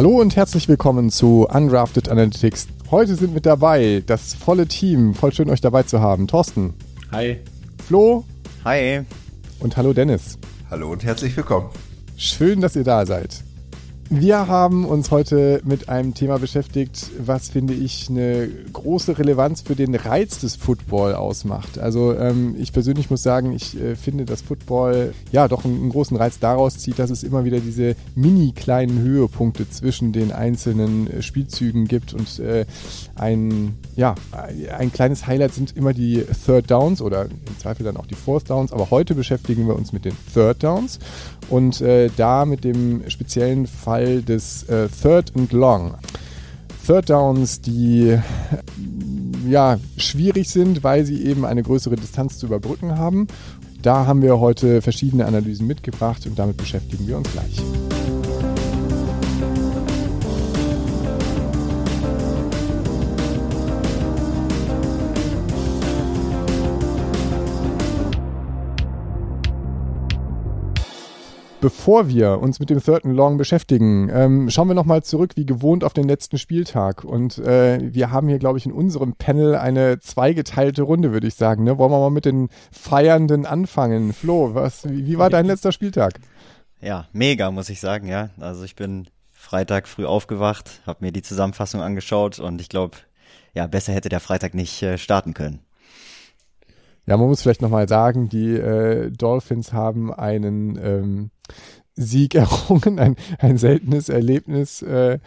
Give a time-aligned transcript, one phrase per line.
[0.00, 2.68] Hallo und herzlich willkommen zu Undrafted Analytics.
[2.90, 5.12] Heute sind mit dabei das volle Team.
[5.12, 6.26] Voll schön, euch dabei zu haben.
[6.26, 6.72] Thorsten.
[7.12, 7.36] Hi.
[7.86, 8.24] Flo.
[8.64, 9.02] Hi.
[9.58, 10.38] Und hallo Dennis.
[10.70, 11.68] Hallo und herzlich willkommen.
[12.16, 13.44] Schön, dass ihr da seid.
[14.12, 19.76] Wir haben uns heute mit einem Thema beschäftigt, was finde ich eine große Relevanz für
[19.76, 21.78] den Reiz des Football ausmacht.
[21.78, 25.90] Also ähm, ich persönlich muss sagen, ich äh, finde, dass Football ja doch einen, einen,
[25.90, 31.08] großen Reiz daraus zieht, dass es immer wieder diese mini kleinen Höhepunkte zwischen den einzelnen
[31.08, 32.66] äh, Spielzügen gibt und äh,
[33.14, 34.16] ein ja
[34.76, 38.50] ein kleines Highlight sind immer die Third Downs oder im Zweifel dann auch die Fourth
[38.50, 38.72] Downs.
[38.72, 40.98] Aber heute beschäftigen wir uns mit den Third Downs
[41.48, 45.94] und äh, da mit dem speziellen Fall des äh, Third and Long.
[46.86, 48.18] Third Downs, die
[49.48, 53.26] ja schwierig sind, weil sie eben eine größere Distanz zu überbrücken haben.
[53.82, 57.62] Da haben wir heute verschiedene Analysen mitgebracht und damit beschäftigen wir uns gleich.
[71.60, 75.44] Bevor wir uns mit dem Third and Long beschäftigen, ähm, schauen wir nochmal zurück, wie
[75.44, 77.04] gewohnt, auf den letzten Spieltag.
[77.04, 81.34] Und äh, wir haben hier, glaube ich, in unserem Panel eine zweigeteilte Runde, würde ich
[81.34, 81.64] sagen.
[81.64, 81.76] Ne?
[81.76, 84.14] Wollen wir mal mit den Feiernden anfangen?
[84.14, 86.20] Flo, was, wie, wie war dein letzter Spieltag?
[86.80, 88.30] Ja, mega, muss ich sagen, ja.
[88.40, 92.96] Also ich bin Freitag früh aufgewacht, habe mir die Zusammenfassung angeschaut und ich glaube,
[93.52, 95.60] ja, besser hätte der Freitag nicht äh, starten können.
[97.04, 101.30] Ja, man muss vielleicht nochmal sagen, die äh, Dolphins haben einen ähm,
[101.94, 105.18] Sieg errungen, ein, ein seltenes Erlebnis äh,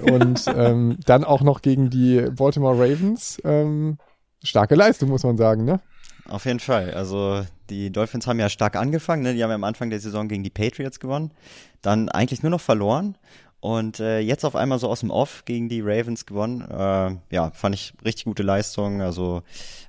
[0.00, 3.40] und ähm, dann auch noch gegen die Baltimore Ravens.
[3.44, 3.98] Ähm,
[4.42, 5.80] starke Leistung, muss man sagen, ne?
[6.28, 6.94] Auf jeden Fall.
[6.94, 9.22] Also die Dolphins haben ja stark angefangen.
[9.22, 9.34] Ne?
[9.34, 11.32] Die haben ja am Anfang der Saison gegen die Patriots gewonnen,
[11.80, 13.16] dann eigentlich nur noch verloren
[13.62, 16.62] und äh, jetzt auf einmal so aus dem Off gegen die Ravens gewonnen.
[16.62, 19.00] Äh, ja, fand ich richtig gute Leistung.
[19.00, 19.42] Also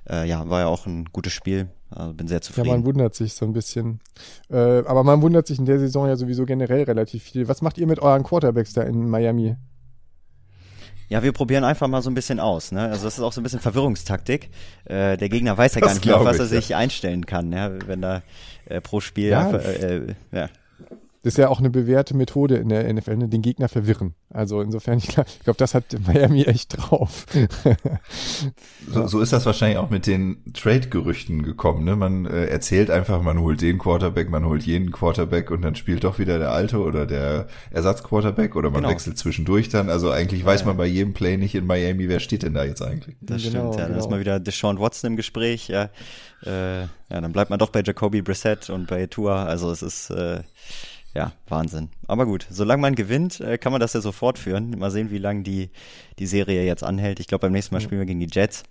[0.08, 1.66] äh, ja, war ja auch ein gutes Spiel.
[1.90, 2.68] Also bin sehr zufrieden.
[2.68, 3.98] Ja, man wundert sich so ein bisschen.
[4.48, 7.48] Äh, aber man wundert sich in der Saison ja sowieso generell relativ viel.
[7.48, 9.56] Was macht ihr mit euren Quarterbacks da in Miami?
[11.08, 12.70] Ja, wir probieren einfach mal so ein bisschen aus.
[12.70, 12.80] Ne?
[12.80, 14.50] Also das ist auch so ein bisschen Verwirrungstaktik.
[14.84, 17.72] Äh, der Gegner weiß ja das gar nicht, auf was er sich einstellen kann, ja?
[17.88, 18.22] wenn da
[18.66, 19.48] äh, pro Spiel ja.
[19.48, 20.48] Einfach, äh, äh, ja.
[21.24, 23.28] Das ist ja auch eine bewährte Methode in der NFL, ne?
[23.28, 24.12] den Gegner verwirren.
[24.28, 27.24] Also insofern, ich glaube, glaub, das hat Miami echt drauf.
[28.92, 31.84] so, so ist das wahrscheinlich auch mit den Trade-Gerüchten gekommen.
[31.84, 31.96] Ne?
[31.96, 36.04] Man äh, erzählt einfach, man holt den Quarterback, man holt jenen Quarterback und dann spielt
[36.04, 38.92] doch wieder der alte oder der Ersatzquarterback oder man genau.
[38.92, 39.88] wechselt zwischendurch dann.
[39.88, 42.82] Also eigentlich weiß man bei jedem Play nicht in Miami, wer steht denn da jetzt
[42.82, 43.16] eigentlich.
[43.22, 43.80] Das genau, stimmt, ja.
[43.80, 44.04] Dann genau.
[44.04, 45.88] ist mal wieder Deshaun Watson im Gespräch, ja.
[46.44, 49.44] Äh, ja, dann bleibt man doch bei Jacoby Brissett und bei Tua.
[49.44, 50.40] Also es ist äh,
[51.14, 51.90] ja, Wahnsinn.
[52.08, 54.70] Aber gut, solange man gewinnt, äh, kann man das ja so fortführen.
[54.78, 55.70] Mal sehen, wie lange die,
[56.18, 57.20] die Serie jetzt anhält.
[57.20, 58.64] Ich glaube, beim nächsten Mal spielen wir gegen die Jets.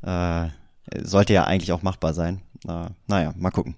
[0.00, 0.48] Äh,
[1.02, 2.40] sollte ja eigentlich auch machbar sein.
[2.66, 3.76] Äh, naja, mal gucken.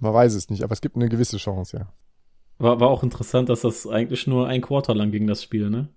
[0.00, 1.92] Man weiß es nicht, aber es gibt eine gewisse Chance, ja.
[2.58, 5.88] War, war auch interessant, dass das eigentlich nur ein Quarter lang ging, das Spiel, ne?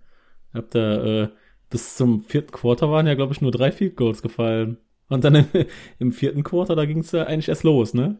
[0.53, 1.29] Habt ihr, äh,
[1.69, 4.77] bis zum vierten Quarter waren ja, glaube ich, nur drei Field Goals gefallen.
[5.09, 5.47] Und dann im,
[5.99, 8.19] im vierten Quarter, da ging es ja eigentlich erst los, ne?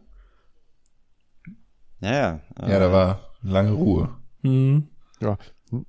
[2.02, 2.42] Ja, ja.
[2.68, 4.10] Ja, da war lange Ruhe.
[4.42, 4.88] Mhm.
[5.20, 5.38] Ja,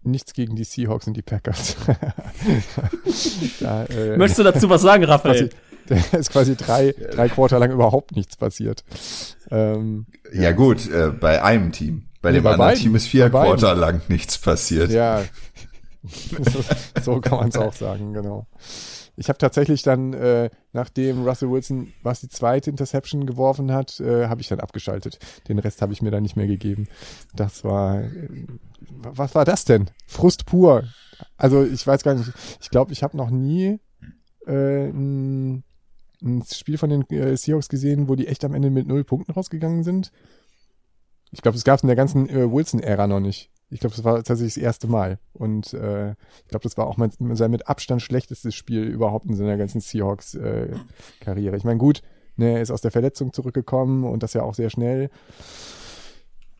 [0.02, 1.76] nichts gegen die Seahawks und die Packers.
[3.60, 5.50] da, äh, Möchtest du dazu was sagen, Raphael?
[5.88, 8.84] Da ist quasi drei, drei Quarter lang überhaupt nichts passiert.
[9.50, 10.04] Ähm,
[10.34, 12.08] ja, ja, gut, äh, bei einem Team.
[12.20, 12.82] Bei nee, dem bei anderen beiden.
[12.82, 14.90] Team ist vier Quarter lang nichts passiert.
[14.90, 15.24] Ja,
[16.02, 16.64] so,
[17.00, 18.46] so kann man es auch sagen, genau.
[19.18, 24.28] Ich habe tatsächlich dann, äh, nachdem Russell Wilson was die zweite Interception geworfen hat, äh,
[24.28, 25.18] habe ich dann abgeschaltet.
[25.48, 26.86] Den Rest habe ich mir dann nicht mehr gegeben.
[27.34, 28.46] Das war, äh,
[28.78, 29.90] was war das denn?
[30.06, 30.84] Frust pur.
[31.36, 32.32] Also ich weiß gar nicht.
[32.60, 33.80] Ich glaube, ich habe noch nie
[34.46, 35.64] äh, ein,
[36.22, 39.32] ein Spiel von den äh, Seahawks gesehen, wo die echt am Ende mit null Punkten
[39.32, 40.12] rausgegangen sind.
[41.32, 43.50] Ich glaube, das gab es in der ganzen äh, Wilson-Ära noch nicht.
[43.70, 45.18] Ich glaube, das war tatsächlich das erste Mal.
[45.34, 49.36] Und äh, ich glaube, das war auch mein, sein mit Abstand schlechtestes Spiel überhaupt in
[49.36, 51.54] seiner ganzen Seahawks-Karriere.
[51.54, 52.02] Äh, ich meine, gut,
[52.36, 55.10] ne, er ist aus der Verletzung zurückgekommen und das ja auch sehr schnell.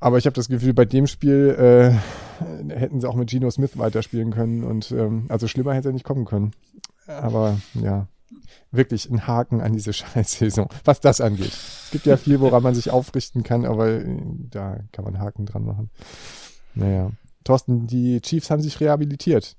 [0.01, 3.79] Aber ich habe das Gefühl, bei dem Spiel äh, hätten sie auch mit Geno Smith
[3.79, 4.63] weiterspielen können.
[4.63, 6.53] Und ähm, also schlimmer hätte er nicht kommen können.
[7.07, 8.07] Aber ja,
[8.71, 11.53] wirklich ein Haken an diese Scheißsaison, was das angeht.
[11.53, 14.05] Es gibt ja viel, woran man sich aufrichten kann, aber äh,
[14.51, 15.91] da kann man Haken dran machen.
[16.75, 17.11] Naja.
[17.44, 19.56] Thorsten, die Chiefs haben sich rehabilitiert.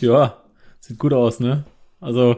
[0.00, 0.42] Ja,
[0.80, 1.64] sieht gut aus, ne?
[2.00, 2.36] Also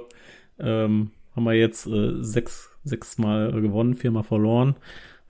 [0.58, 4.76] ähm, haben wir jetzt äh, sechs, sechs Mal gewonnen, viermal verloren.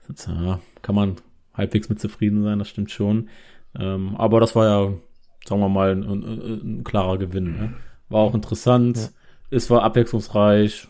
[0.07, 1.15] Jetzt, ja, kann man
[1.53, 3.29] halbwegs mit zufrieden sein, das stimmt schon.
[3.77, 4.93] Ähm, aber das war ja
[5.47, 7.57] sagen wir mal, ein, ein, ein klarer Gewinn.
[7.57, 7.73] Ne?
[8.09, 9.09] War auch interessant, ja.
[9.49, 10.87] es war abwechslungsreich.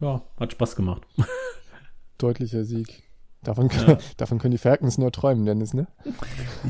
[0.00, 1.02] Ja, hat Spaß gemacht.
[2.18, 3.02] Deutlicher Sieg.
[3.48, 3.98] Davon, können, ja.
[4.18, 5.86] davon können die Falcons nur träumen, Dennis, ne?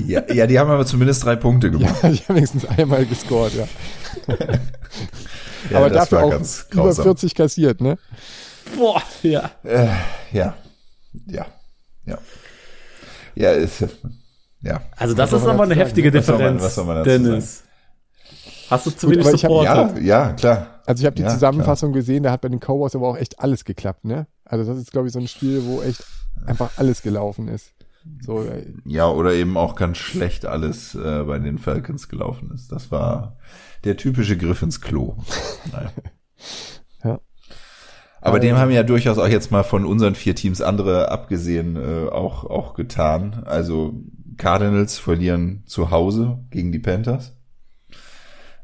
[0.07, 1.93] Ja, ja, die haben aber zumindest drei Punkte gemacht.
[2.05, 3.67] Ja, die haben wenigstens einmal gescored, ja.
[5.71, 6.41] ja aber dafür auch
[6.71, 7.99] über 40 kassiert, ne?
[8.77, 9.51] Boah, ja.
[9.65, 9.89] Äh,
[10.31, 10.55] ja,
[11.27, 11.47] ja,
[12.07, 12.19] ja.
[13.35, 13.85] Ja, ist,
[14.61, 14.81] ja.
[14.97, 17.59] Also das ist aber eine heftige Differenz, was soll man, was soll man Dennis.
[17.59, 17.69] Sagen?
[18.71, 19.77] Hast du zu wenig Gut, supportet?
[19.77, 20.78] Hab, ja, ja, klar.
[20.89, 22.01] Also ich habe die ja, Zusammenfassung klar.
[22.01, 24.27] gesehen, da hat bei den Cowboys aber auch echt alles geklappt, ne?
[24.47, 26.03] Also das ist, glaube ich, so ein Spiel, wo echt
[26.47, 27.75] einfach alles gelaufen ist.
[28.23, 32.73] So, äh, ja, oder eben auch ganz schlecht alles äh, bei den Falcons gelaufen ist.
[32.73, 33.37] Das war
[33.85, 35.17] der typische Griff ins Klo.
[37.05, 37.21] ja.
[38.23, 42.09] Aber dem haben ja durchaus auch jetzt mal von unseren vier Teams andere abgesehen äh,
[42.09, 43.43] auch, auch getan.
[43.45, 43.93] Also
[44.39, 47.38] Cardinals verlieren zu Hause gegen die Panthers.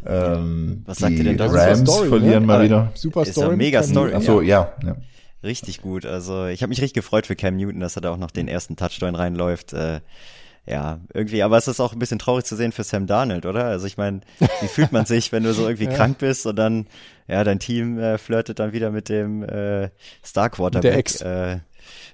[0.07, 1.47] Ähm, Was sagt ihr denn da?
[1.47, 2.47] Rams Story, verlieren ne?
[2.47, 2.93] mal wieder.
[2.95, 3.31] Super Story.
[3.31, 4.15] Ist eine mega Story.
[4.15, 4.73] Achso, ja.
[4.85, 4.97] ja.
[5.43, 6.07] Richtig gut.
[6.07, 8.49] Also ich habe mich richtig gefreut für Cam Newton, dass er da auch noch den
[8.49, 9.73] ersten Touchdown reinläuft.
[9.73, 10.01] Äh,
[10.67, 13.67] ja, irgendwie, aber es ist auch ein bisschen traurig zu sehen für Sam Darnold, oder?
[13.67, 14.21] Also ich meine,
[14.63, 15.93] wie fühlt man sich, wenn du so irgendwie ja.
[15.93, 16.87] krank bist und dann,
[17.29, 19.91] ja, dein Team äh, flirtet dann wieder mit dem äh,
[20.25, 20.83] Star Quarterback.
[20.91, 21.21] Der Ex.
[21.21, 21.59] Äh,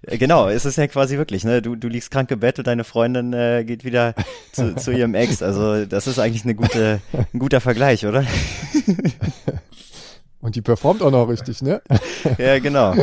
[0.02, 1.60] Genau, es ist ja quasi wirklich, ne?
[1.60, 4.14] Du, du liegst krank im Bett und deine Freundin äh, geht wieder
[4.52, 5.42] zu, zu ihrem Ex.
[5.42, 8.24] Also das ist eigentlich eine gute, ein guter Vergleich, oder?
[10.42, 11.82] Und die performt auch noch richtig, ne?
[12.38, 12.94] ja, genau.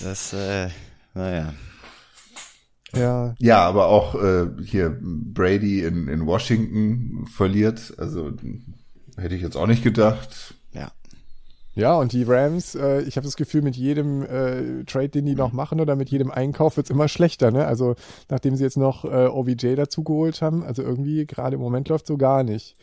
[0.00, 0.68] Das, äh,
[1.14, 1.54] naja.
[2.94, 3.34] Ja.
[3.38, 7.94] Ja, aber auch äh, hier Brady in, in Washington verliert.
[7.96, 8.32] Also
[9.16, 10.54] hätte ich jetzt auch nicht gedacht.
[11.74, 11.94] Ja.
[11.96, 15.52] Und die Rams, äh, ich habe das Gefühl, mit jedem äh, Trade, den die noch
[15.52, 17.50] machen oder mit jedem Einkauf wird's immer schlechter.
[17.50, 17.66] Ne?
[17.66, 17.94] Also
[18.28, 22.06] nachdem sie jetzt noch äh, OBJ dazu geholt haben, also irgendwie gerade im Moment läuft
[22.06, 22.76] so gar nicht.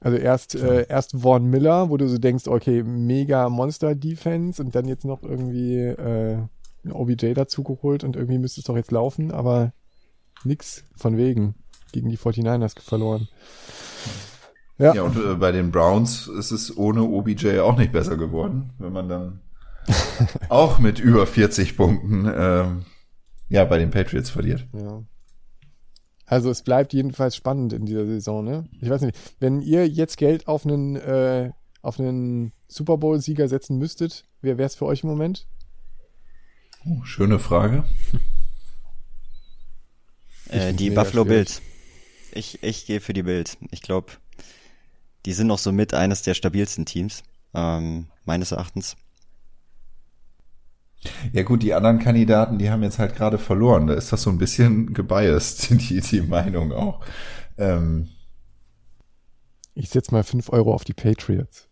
[0.00, 4.86] Also erst, äh, erst Vaughn Miller, wo du so denkst, okay, mega Monster-Defense und dann
[4.86, 6.38] jetzt noch irgendwie äh,
[6.90, 9.72] OBJ dazu geholt und irgendwie müsste es doch jetzt laufen, aber
[10.44, 11.54] nix von wegen.
[11.92, 13.28] Gegen die 49ers verloren.
[14.78, 18.70] Ja, ja und äh, bei den Browns ist es ohne OBJ auch nicht besser geworden,
[18.78, 19.40] wenn man dann
[20.48, 22.84] auch mit über 40 Punkten ähm,
[23.48, 24.66] ja bei den Patriots verliert.
[24.72, 25.02] Ja.
[26.26, 28.68] Also es bleibt jedenfalls spannend in dieser Saison, ne?
[28.80, 31.52] Ich weiß nicht, wenn ihr jetzt Geld auf einen äh,
[31.82, 35.46] auf einen Super Bowl Sieger setzen müsstet, wer wäre es für euch im Moment?
[36.84, 37.84] Oh, schöne Frage.
[40.48, 41.28] Äh, die Buffalo schwierig.
[41.28, 41.62] Bills.
[42.32, 43.56] Ich, ich gehe für die Bills.
[43.70, 44.12] Ich glaube,
[45.26, 48.96] die sind noch so mit eines der stabilsten Teams, ähm, meines Erachtens.
[51.32, 53.86] Ja gut, die anderen Kandidaten, die haben jetzt halt gerade verloren.
[53.86, 57.00] Da ist das so ein bisschen gebiased, die, die Meinung auch.
[57.58, 58.08] Ähm,
[59.74, 61.68] ich setze mal fünf Euro auf die Patriots.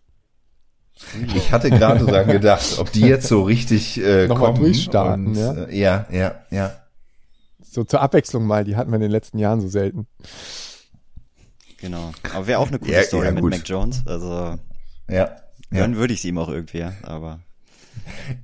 [1.35, 4.65] Ich hatte gerade dran gedacht, ob die jetzt so richtig äh, Nochmal kommen.
[4.65, 5.53] durchstarten, und, ja?
[5.65, 6.77] Äh, ja, ja, ja.
[7.63, 10.07] So zur Abwechslung mal, die hatten wir in den letzten Jahren so selten.
[11.81, 12.13] Genau.
[12.33, 14.03] Aber wäre auch eine coole ja, Story ja, mit Mac Jones.
[14.07, 14.59] Also
[15.09, 15.37] ja,
[15.71, 16.93] dann würde ich es ihm auch irgendwie, ja.
[17.03, 17.41] Aber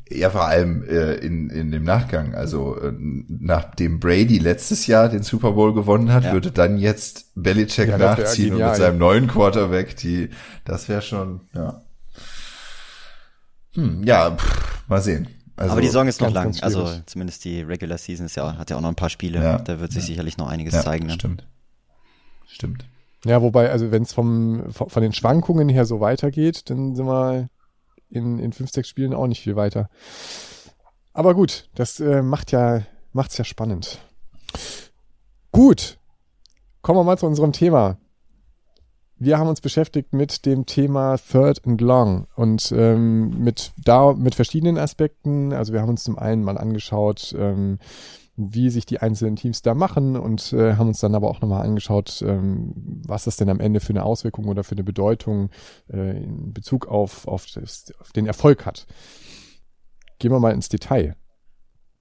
[0.09, 2.35] ja, vor allem äh, in, in dem Nachgang.
[2.35, 6.33] Also äh, nachdem Brady letztes Jahr den Super Bowl gewonnen hat, ja.
[6.33, 10.31] würde dann jetzt Belichick ja, nachziehen und mit seinem neuen Quarterback, die,
[10.65, 11.83] das wäre schon, ja.
[13.75, 15.29] Hm, ja, pff, mal sehen.
[15.57, 16.57] Also, Aber die Saison ist noch lang.
[16.63, 19.43] Also zumindest die Regular Season ist ja, hat ja auch noch ein paar Spiele.
[19.43, 20.07] Ja, da wird sich ja.
[20.07, 21.07] sicherlich noch einiges ja, zeigen.
[21.07, 21.13] Ne?
[21.13, 21.47] Stimmt.
[22.47, 22.85] Stimmt.
[23.25, 27.49] Ja, wobei, also wenn es vom von den Schwankungen her so weitergeht, dann sind wir
[28.09, 29.89] in, in fünf, sechs Spielen auch nicht viel weiter.
[31.13, 33.99] Aber gut, das äh, macht ja, macht's ja spannend.
[35.53, 35.99] Gut.
[36.83, 37.99] Kommen wir mal zu unserem Thema.
[39.23, 44.35] Wir haben uns beschäftigt mit dem Thema Third and Long und ähm, mit da mit
[44.35, 45.53] verschiedenen Aspekten.
[45.53, 47.79] Also wir haben uns zum einen mal angeschaut, ähm,
[48.53, 51.65] wie sich die einzelnen Teams da machen und äh, haben uns dann aber auch nochmal
[51.65, 52.73] angeschaut, ähm,
[53.07, 55.51] was das denn am Ende für eine Auswirkung oder für eine Bedeutung
[55.93, 58.87] äh, in Bezug auf, auf, das, auf den Erfolg hat.
[60.19, 61.17] Gehen wir mal ins Detail.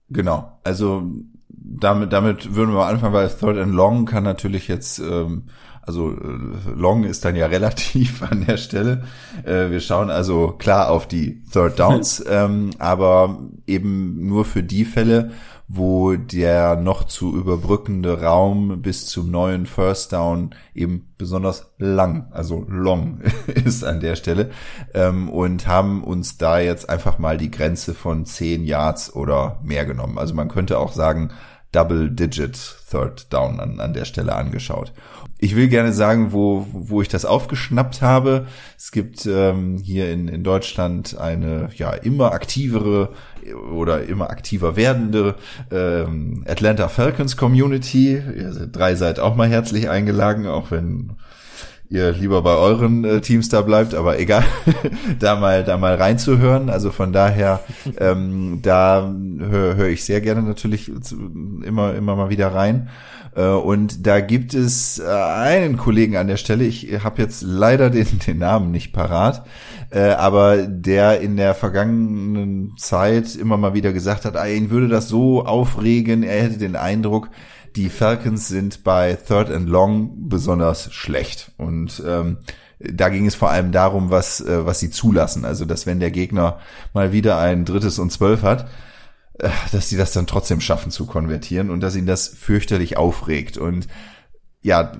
[0.09, 1.03] Genau, also
[1.49, 5.43] damit, damit würden wir anfangen, weil Third and Long kann natürlich jetzt, ähm,
[5.81, 9.03] also äh, Long ist dann ja relativ an der Stelle.
[9.43, 14.85] Äh, wir schauen also klar auf die Third Downs, ähm, aber eben nur für die
[14.85, 15.31] Fälle,
[15.71, 22.65] wo der noch zu überbrückende Raum bis zum neuen First Down eben besonders lang, also
[22.67, 24.49] long ist an der Stelle
[24.95, 29.85] ähm, und haben uns da jetzt einfach mal die Grenze von 10 Yards oder mehr
[29.85, 30.17] genommen.
[30.17, 31.29] Also man könnte auch sagen
[31.71, 34.91] Double-Digit Third Down an, an der Stelle angeschaut.
[35.41, 38.47] Ich will gerne sagen, wo, wo ich das aufgeschnappt habe.
[38.77, 43.13] Es gibt ähm, hier in, in Deutschland eine ja immer aktivere
[43.71, 45.35] oder immer aktiver werdende
[45.71, 48.15] ähm, Atlanta Falcons Community.
[48.15, 51.13] Ihr drei seid auch mal herzlich eingeladen, auch wenn
[51.89, 54.43] ihr lieber bei euren äh, Teams da bleibt, aber egal,
[55.19, 56.69] da mal da mal reinzuhören.
[56.69, 57.61] Also von daher,
[57.99, 60.91] ähm, da höre hör ich sehr gerne natürlich
[61.63, 62.89] immer immer mal wieder rein.
[63.35, 67.89] Äh, und da gibt es äh, einen Kollegen an der Stelle, ich habe jetzt leider
[67.89, 69.45] den, den Namen nicht parat,
[69.91, 74.87] äh, aber der in der vergangenen Zeit immer mal wieder gesagt hat, ah, ihn würde
[74.87, 77.29] das so aufregen, er hätte den Eindruck,
[77.75, 81.51] die Falcons sind bei Third and Long besonders schlecht.
[81.57, 82.37] Und ähm,
[82.79, 85.45] da ging es vor allem darum, was, äh, was sie zulassen.
[85.45, 86.59] Also, dass wenn der Gegner
[86.93, 88.69] mal wieder ein drittes und zwölf hat,
[89.39, 93.57] äh, dass sie das dann trotzdem schaffen zu konvertieren und dass ihn das fürchterlich aufregt.
[93.57, 93.87] Und
[94.61, 94.93] ja,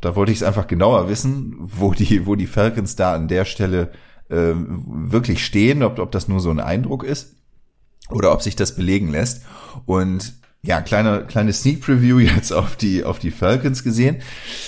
[0.00, 3.44] da wollte ich es einfach genauer wissen, wo die, wo die Falcons da an der
[3.44, 3.92] Stelle
[4.28, 7.36] äh, wirklich stehen, ob, ob das nur so ein Eindruck ist
[8.10, 9.42] oder ob sich das belegen lässt.
[9.86, 10.34] Und
[10.64, 14.22] ja, kleine, kleine Sneak Preview jetzt auf die, auf die Falcons gesehen.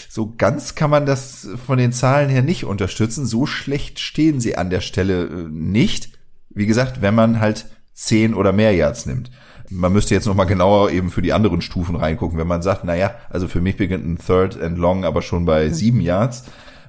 [0.09, 3.27] So ganz kann man das von den Zahlen her nicht unterstützen.
[3.27, 6.11] So schlecht stehen sie an der Stelle äh, nicht.
[6.51, 9.31] Wie gesagt, wenn man halt zehn oder mehr Yards nimmt.
[9.69, 12.39] Man müsste jetzt nochmal genauer eben für die anderen Stufen reingucken.
[12.39, 15.71] Wenn man sagt, naja, also für mich beginnt ein Third and Long aber schon bei
[15.71, 16.45] sieben Yards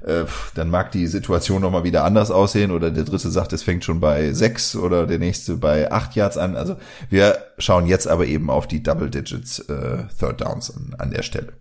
[0.07, 3.83] äh, dann mag die Situation nochmal wieder anders aussehen oder der dritte sagt, es fängt
[3.83, 6.55] schon bei sechs oder der nächste bei acht Yards an.
[6.55, 6.77] Also
[7.09, 11.23] wir schauen jetzt aber eben auf die Double Digits äh, Third Downs an, an der
[11.23, 11.53] Stelle.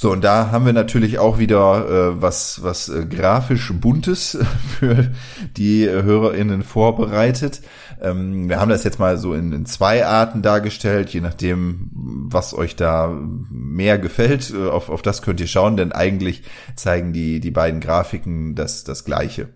[0.00, 4.38] So, und da haben wir natürlich auch wieder äh, was, was äh, grafisch Buntes
[4.78, 5.10] für
[5.58, 7.60] die äh, HörerInnen vorbereitet.
[8.00, 12.54] Ähm, wir haben das jetzt mal so in, in, zwei Arten dargestellt, je nachdem, was
[12.54, 13.14] euch da
[13.50, 14.54] mehr gefällt.
[14.54, 16.44] Äh, auf, auf das könnt ihr schauen, denn eigentlich
[16.76, 19.50] zeigen die, die beiden Grafiken das, das Gleiche.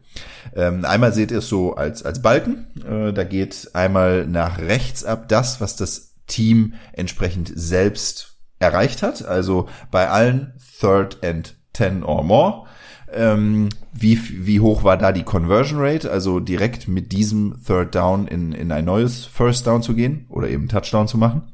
[0.55, 2.67] Ähm, einmal seht ihr es so als, als Balken.
[2.87, 8.34] Äh, da geht einmal nach rechts ab das, was das Team entsprechend selbst
[8.65, 12.67] erreicht hat, also bei allen Third and Ten or more.
[13.13, 16.11] Ähm, wie, wie hoch war da die Conversion Rate?
[16.11, 20.49] Also direkt mit diesem Third Down in, in ein neues First Down zu gehen oder
[20.49, 21.53] eben Touchdown zu machen.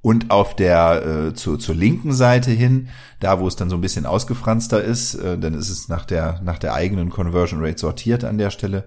[0.00, 2.88] Und auf der äh, zu, zur linken Seite hin,
[3.20, 6.40] da wo es dann so ein bisschen ausgefranster ist, äh, dann ist es nach der
[6.42, 8.84] nach der eigenen Conversion Rate sortiert an der Stelle.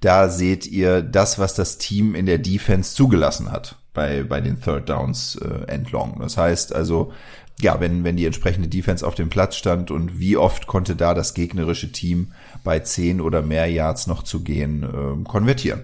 [0.00, 4.60] Da seht ihr das, was das Team in der Defense zugelassen hat bei, bei den
[4.60, 6.18] Third Downs äh, endlong.
[6.20, 7.12] Das heißt also,
[7.60, 11.14] ja, wenn, wenn die entsprechende Defense auf dem Platz stand und wie oft konnte da
[11.14, 12.32] das gegnerische Team
[12.64, 15.82] bei zehn oder mehr Yards noch zu gehen äh, konvertieren.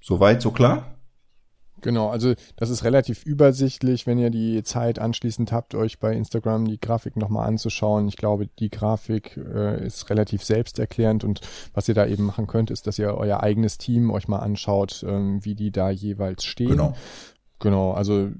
[0.00, 0.94] Soweit, so klar?
[1.84, 6.66] Genau, also das ist relativ übersichtlich, wenn ihr die Zeit anschließend habt, euch bei Instagram
[6.66, 8.08] die Grafik nochmal anzuschauen.
[8.08, 11.42] Ich glaube, die Grafik äh, ist relativ selbsterklärend und
[11.74, 15.04] was ihr da eben machen könnt, ist, dass ihr euer eigenes Team euch mal anschaut,
[15.06, 16.70] ähm, wie die da jeweils stehen.
[16.70, 16.94] Genau.
[17.60, 18.30] Genau, also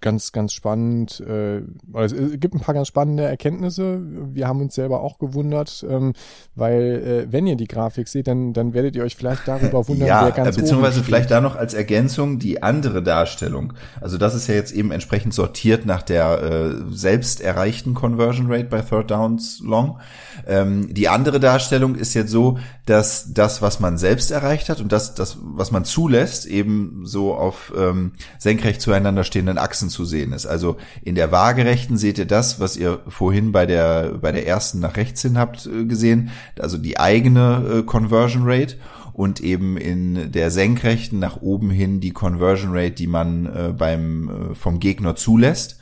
[0.00, 1.20] ganz, ganz spannend.
[1.20, 1.62] Äh,
[1.94, 4.00] es gibt ein paar ganz spannende Erkenntnisse.
[4.32, 6.12] Wir haben uns selber auch gewundert, ähm,
[6.54, 10.08] weil äh, wenn ihr die Grafik seht, dann, dann werdet ihr euch vielleicht darüber wundern,
[10.08, 13.72] ja, wer ganz beziehungsweise vielleicht da noch als Ergänzung die andere Darstellung.
[14.00, 18.64] Also das ist ja jetzt eben entsprechend sortiert nach der äh, selbst erreichten Conversion Rate
[18.64, 19.98] bei Third Downs Long.
[20.46, 24.92] Ähm, die andere Darstellung ist jetzt so, dass das, was man selbst erreicht hat und
[24.92, 30.04] das, das was man zulässt, eben so auf ähm, senkrecht zueinander stehenden Achsen Achsen zu
[30.04, 30.46] sehen ist.
[30.46, 34.80] Also in der waagerechten seht ihr das, was ihr vorhin bei der, bei der ersten
[34.80, 38.76] nach rechts hin habt äh, gesehen, also die eigene äh, Conversion Rate
[39.12, 44.54] und eben in der senkrechten nach oben hin die Conversion Rate, die man äh, beim
[44.54, 45.78] vom Gegner zulässt.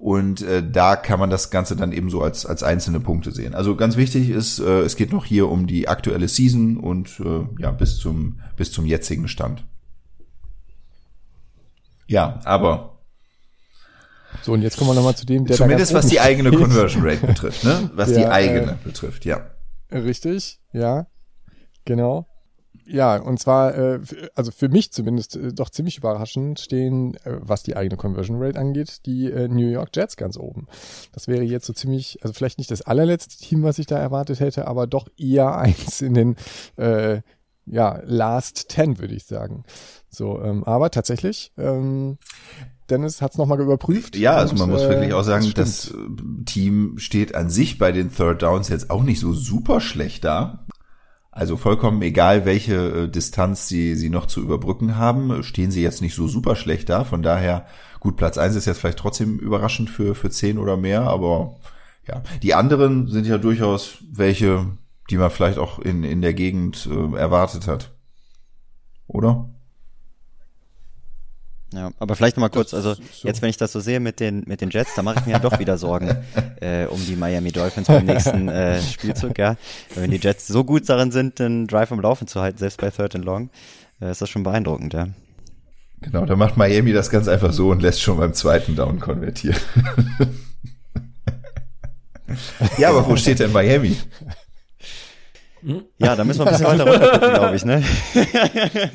[0.00, 3.54] Und äh, da kann man das Ganze dann eben so als, als einzelne Punkte sehen.
[3.54, 7.62] Also ganz wichtig ist, äh, es geht noch hier um die aktuelle Season und äh,
[7.62, 9.64] ja, bis zum, bis zum jetzigen Stand.
[12.08, 12.91] Ja, aber
[14.42, 17.26] so, und jetzt kommen wir nochmal zu dem, der Zumindest was die eigene Conversion Rate
[17.26, 17.90] betrifft, ne?
[17.94, 19.50] Was ja, die eigene äh, betrifft, ja.
[19.90, 21.06] Richtig, ja.
[21.84, 22.26] Genau.
[22.84, 24.00] Ja, und zwar, äh,
[24.34, 28.58] also für mich zumindest äh, doch ziemlich überraschend stehen, äh, was die eigene Conversion Rate
[28.58, 30.66] angeht, die äh, New York Jets ganz oben.
[31.12, 34.40] Das wäre jetzt so ziemlich, also vielleicht nicht das allerletzte Team, was ich da erwartet
[34.40, 36.36] hätte, aber doch eher eins in den
[36.76, 37.20] äh,
[37.66, 39.64] ja, Last Ten, würde ich sagen.
[40.08, 42.18] So, ähm, aber tatsächlich, ähm,
[42.92, 44.16] Dennis hat es nochmal überprüft.
[44.16, 45.94] Ja, also man muss wirklich auch sagen, das, das
[46.44, 50.66] Team steht an sich bei den Third Downs jetzt auch nicht so super schlecht da.
[51.30, 56.02] Also vollkommen egal, welche äh, Distanz sie, sie noch zu überbrücken haben, stehen sie jetzt
[56.02, 57.04] nicht so super schlecht da.
[57.04, 57.64] Von daher,
[58.00, 61.56] gut, Platz eins ist jetzt vielleicht trotzdem überraschend für, für zehn oder mehr, aber
[62.06, 64.66] ja, die anderen sind ja durchaus welche,
[65.08, 67.92] die man vielleicht auch in, in der Gegend äh, erwartet hat.
[69.06, 69.48] Oder?
[71.72, 73.02] Ja, aber vielleicht noch mal kurz, also so.
[73.22, 75.32] jetzt, wenn ich das so sehe mit den mit den Jets, da mache ich mir
[75.32, 76.16] ja doch wieder Sorgen
[76.60, 79.56] äh, um die Miami Dolphins beim nächsten äh, Spielzug, ja.
[79.94, 82.90] Wenn die Jets so gut darin sind, den Drive am Laufen zu halten, selbst bei
[82.90, 83.50] Third and Long,
[84.00, 85.08] äh, ist das schon beeindruckend, ja.
[86.02, 89.56] Genau, da macht Miami das ganz einfach so und lässt schon beim zweiten Down konvertieren.
[92.78, 93.96] ja, aber wo steht denn Miami?
[95.98, 97.84] Ja, da müssen wir ein bisschen weiter runter glaube ich, ne?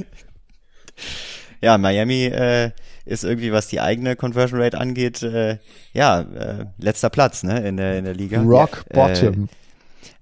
[1.61, 2.71] ja, Miami äh,
[3.05, 5.57] ist irgendwie, was die eigene Conversion Rate angeht, äh,
[5.93, 8.41] ja, äh, letzter Platz ne, in, der, in der Liga.
[8.41, 9.45] Rock Bottom.
[9.45, 9.47] Äh,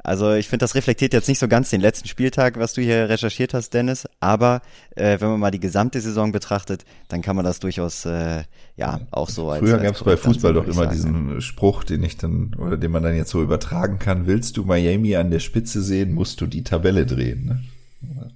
[0.05, 3.09] also ich finde, das reflektiert jetzt nicht so ganz den letzten Spieltag, was du hier
[3.09, 4.07] recherchiert hast, Dennis.
[4.19, 4.61] Aber
[4.95, 8.43] äh, wenn man mal die gesamte Saison betrachtet, dann kann man das durchaus äh,
[8.77, 11.41] ja auch so als Früher gab es bei Fußball doch immer sagen, diesen ja.
[11.41, 15.15] Spruch, den ich dann oder den man dann jetzt so übertragen kann: Willst du Miami
[15.15, 17.45] an der Spitze sehen, musst du die Tabelle drehen.
[17.45, 18.31] Ne?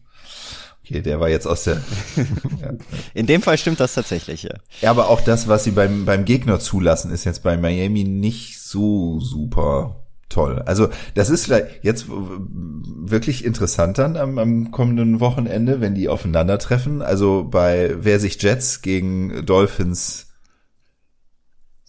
[0.90, 1.76] Okay, der war jetzt aus der.
[2.62, 2.74] ja.
[3.14, 4.56] In dem Fall stimmt das tatsächlich, ja.
[4.82, 8.60] Ja, aber auch das, was sie beim, beim Gegner zulassen, ist jetzt bei Miami nicht
[8.60, 9.98] so super
[10.30, 10.64] toll.
[10.66, 17.04] Also das ist vielleicht jetzt wirklich interessant dann am, am kommenden Wochenende, wenn die aufeinandertreffen.
[17.04, 20.29] Also bei wer sich Jets gegen Dolphins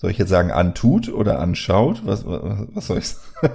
[0.01, 2.01] soll ich jetzt sagen, antut oder anschaut?
[2.07, 2.41] Was, was,
[2.73, 3.53] was soll ich sagen?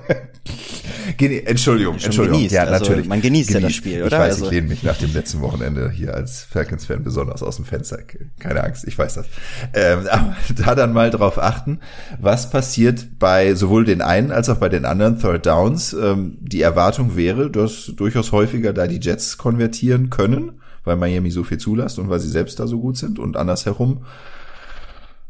[1.17, 2.37] Entschuldigung, Entschuldigung.
[2.37, 2.53] Genießt.
[2.53, 3.07] Ja, also natürlich.
[3.07, 4.17] Man genießt, genießt, ja das Spiel, oder?
[4.17, 4.45] Ich weiß, also.
[4.45, 7.97] ich lehne mich nach dem letzten Wochenende hier als Falcons-Fan besonders aus dem Fenster.
[8.37, 9.25] Keine Angst, ich weiß das.
[9.73, 11.79] Ähm, aber da dann mal drauf achten,
[12.19, 15.93] was passiert bei sowohl den einen als auch bei den anderen Third Downs.
[15.93, 21.43] Ähm, die Erwartung wäre, dass durchaus häufiger da die Jets konvertieren können, weil Miami so
[21.43, 24.05] viel zulässt und weil sie selbst da so gut sind und andersherum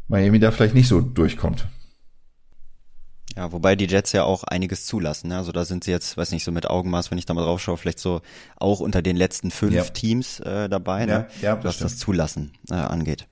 [0.08, 1.66] Miami da vielleicht nicht so durchkommt.
[3.36, 5.28] Ja, wobei die Jets ja auch einiges zulassen.
[5.28, 5.36] Ne?
[5.36, 7.60] Also da sind sie jetzt, weiß nicht, so mit Augenmaß, wenn ich da mal drauf
[7.60, 8.22] schaue, vielleicht so
[8.56, 9.84] auch unter den letzten fünf ja.
[9.84, 11.28] Teams äh, dabei, ne?
[11.42, 11.90] ja, ja, das was stimmt.
[11.90, 13.26] das Zulassen äh, angeht.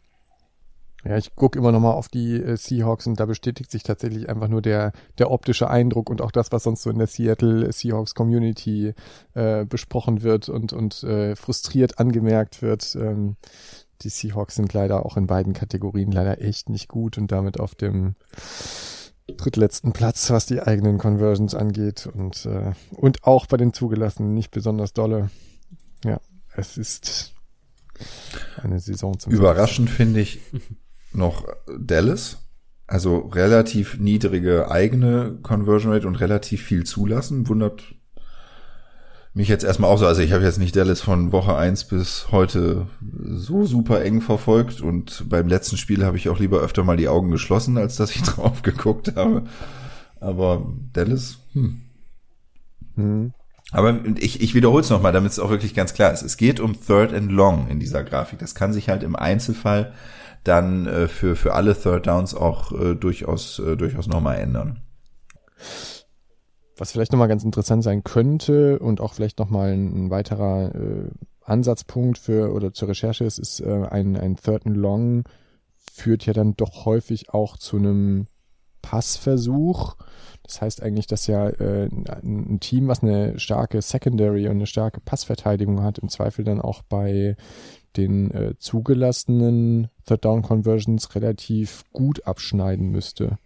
[1.06, 4.28] Ja, ich gucke immer noch mal auf die äh, Seahawks und da bestätigt sich tatsächlich
[4.28, 7.70] einfach nur der, der optische Eindruck und auch das, was sonst so in der Seattle
[7.70, 8.94] Seahawks Community
[9.34, 12.96] äh, besprochen wird und, und äh, frustriert angemerkt wird.
[12.96, 13.36] Ähm,
[14.04, 17.74] die Seahawks sind leider auch in beiden Kategorien leider echt nicht gut und damit auf
[17.74, 18.14] dem
[19.26, 24.50] drittletzten Platz, was die eigenen Conversions angeht und, äh, und auch bei den zugelassenen nicht
[24.50, 25.30] besonders dolle.
[26.04, 26.20] Ja,
[26.54, 27.32] es ist
[28.62, 30.40] eine Saison zum Überraschend finde ich
[31.12, 31.46] noch
[31.78, 32.38] Dallas.
[32.86, 37.48] Also relativ niedrige eigene Conversion Rate und relativ viel zulassen.
[37.48, 37.94] Wundert
[39.34, 42.28] mich jetzt erstmal auch so, also ich habe jetzt nicht Dallas von Woche eins bis
[42.30, 42.86] heute
[43.24, 47.08] so super eng verfolgt und beim letzten Spiel habe ich auch lieber öfter mal die
[47.08, 49.42] Augen geschlossen, als dass ich drauf geguckt habe.
[50.20, 51.82] Aber Dallas, hm.
[52.94, 53.34] hm.
[53.72, 56.22] Aber ich, ich wiederhole es nochmal, damit es auch wirklich ganz klar ist.
[56.22, 58.38] Es geht um Third and Long in dieser Grafik.
[58.38, 59.94] Das kann sich halt im Einzelfall
[60.44, 64.82] dann äh, für, für alle Third Downs auch äh, durchaus, äh, durchaus nochmal ändern.
[66.76, 71.10] Was vielleicht nochmal ganz interessant sein könnte und auch vielleicht nochmal ein, ein weiterer äh,
[71.44, 75.24] Ansatzpunkt für oder zur Recherche ist, ist äh, ein, ein Third and Long
[75.76, 78.26] führt ja dann doch häufig auch zu einem
[78.82, 79.94] Passversuch.
[80.42, 85.00] Das heißt eigentlich, dass ja äh, ein Team, was eine starke Secondary und eine starke
[85.00, 87.36] Passverteidigung hat, im Zweifel dann auch bei
[87.96, 93.38] den äh, zugelassenen Third Down Conversions relativ gut abschneiden müsste.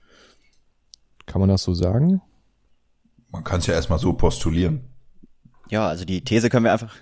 [1.27, 2.23] Kann man das so sagen?
[3.31, 4.81] Man kann es ja erstmal so postulieren.
[5.71, 6.95] Ja, also die These können wir einfach,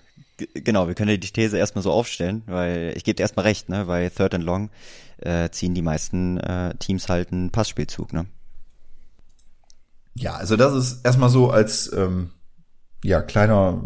[0.55, 3.87] genau, wir können die These erstmal so aufstellen, weil ich gebe dir erstmal recht, ne,
[3.87, 4.71] weil Third and Long
[5.19, 8.27] äh, ziehen die meisten äh, Teams halt einen Passspielzug, ne?
[10.15, 12.31] Ja, also das ist erstmal so als ähm,
[13.05, 13.83] ja kleiner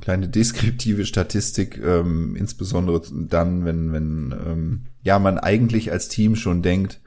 [0.00, 6.62] kleine deskriptive Statistik, ähm, insbesondere dann, wenn wenn ähm, ja man eigentlich als Team schon
[6.62, 7.00] denkt,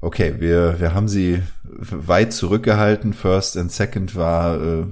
[0.00, 3.12] okay, wir, wir haben sie weit zurückgehalten.
[3.12, 4.86] First and Second war äh,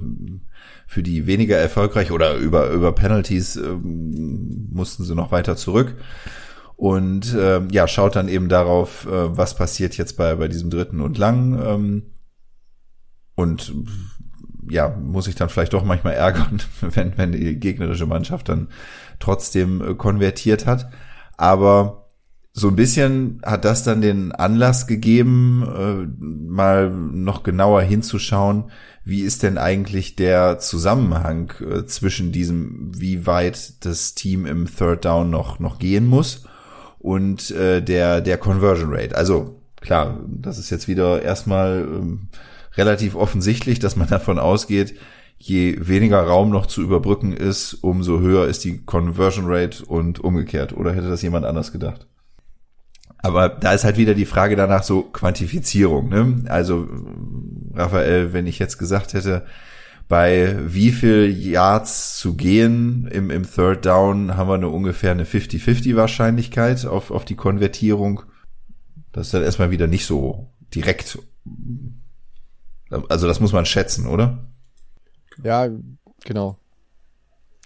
[0.87, 5.97] für die weniger erfolgreich oder über, über Penalties äh, mussten sie noch weiter zurück.
[6.77, 11.01] Und äh, ja, schaut dann eben darauf, äh, was passiert jetzt bei, bei diesem dritten
[11.01, 11.61] und lang.
[11.61, 12.03] Ähm,
[13.35, 13.75] und
[14.71, 18.69] ja, muss ich dann vielleicht doch manchmal ärgern, wenn, wenn die gegnerische Mannschaft dann
[19.19, 20.91] trotzdem äh, konvertiert hat.
[21.37, 22.08] Aber
[22.59, 28.65] so ein bisschen hat das dann den Anlass gegeben, äh, mal noch genauer hinzuschauen,
[29.05, 35.05] wie ist denn eigentlich der Zusammenhang äh, zwischen diesem, wie weit das Team im Third
[35.05, 36.47] Down noch, noch gehen muss
[36.99, 39.17] und äh, der, der Conversion Rate.
[39.17, 42.29] Also klar, das ist jetzt wieder erstmal ähm,
[42.77, 44.97] relativ offensichtlich, dass man davon ausgeht,
[45.39, 50.73] je weniger Raum noch zu überbrücken ist, umso höher ist die Conversion Rate und umgekehrt.
[50.77, 52.09] Oder hätte das jemand anders gedacht?
[53.19, 56.09] Aber da ist halt wieder die Frage danach so Quantifizierung.
[56.09, 56.45] Ne?
[56.49, 56.89] Also
[57.75, 59.45] Raphael, wenn ich jetzt gesagt hätte,
[60.09, 65.25] bei wie viel Yards zu gehen im, im Third Down haben wir eine ungefähr eine
[65.25, 68.23] 50-50 Wahrscheinlichkeit auf, auf die Konvertierung.
[69.13, 71.19] Das ist dann erstmal wieder nicht so direkt.
[73.09, 74.49] Also das muss man schätzen, oder?
[75.43, 75.69] Ja,
[76.25, 76.59] genau.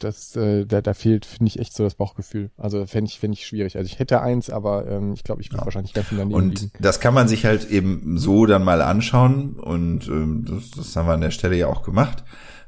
[0.04, 2.50] Das, äh, da, da fehlt, finde ich, echt so das Bauchgefühl.
[2.56, 3.76] Also fände ich, fände ich schwierig.
[3.76, 5.64] Also ich hätte eins, aber ähm, ich glaube, ich würde ja.
[5.64, 6.72] wahrscheinlich ganz daneben Und liegen.
[6.80, 11.06] das kann man sich halt eben so dann mal anschauen und ähm, das, das haben
[11.06, 12.24] wir an der Stelle ja auch gemacht.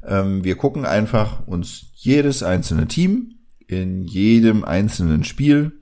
[0.07, 3.35] Ähm, wir gucken einfach uns jedes einzelne Team
[3.67, 5.81] in jedem einzelnen Spiel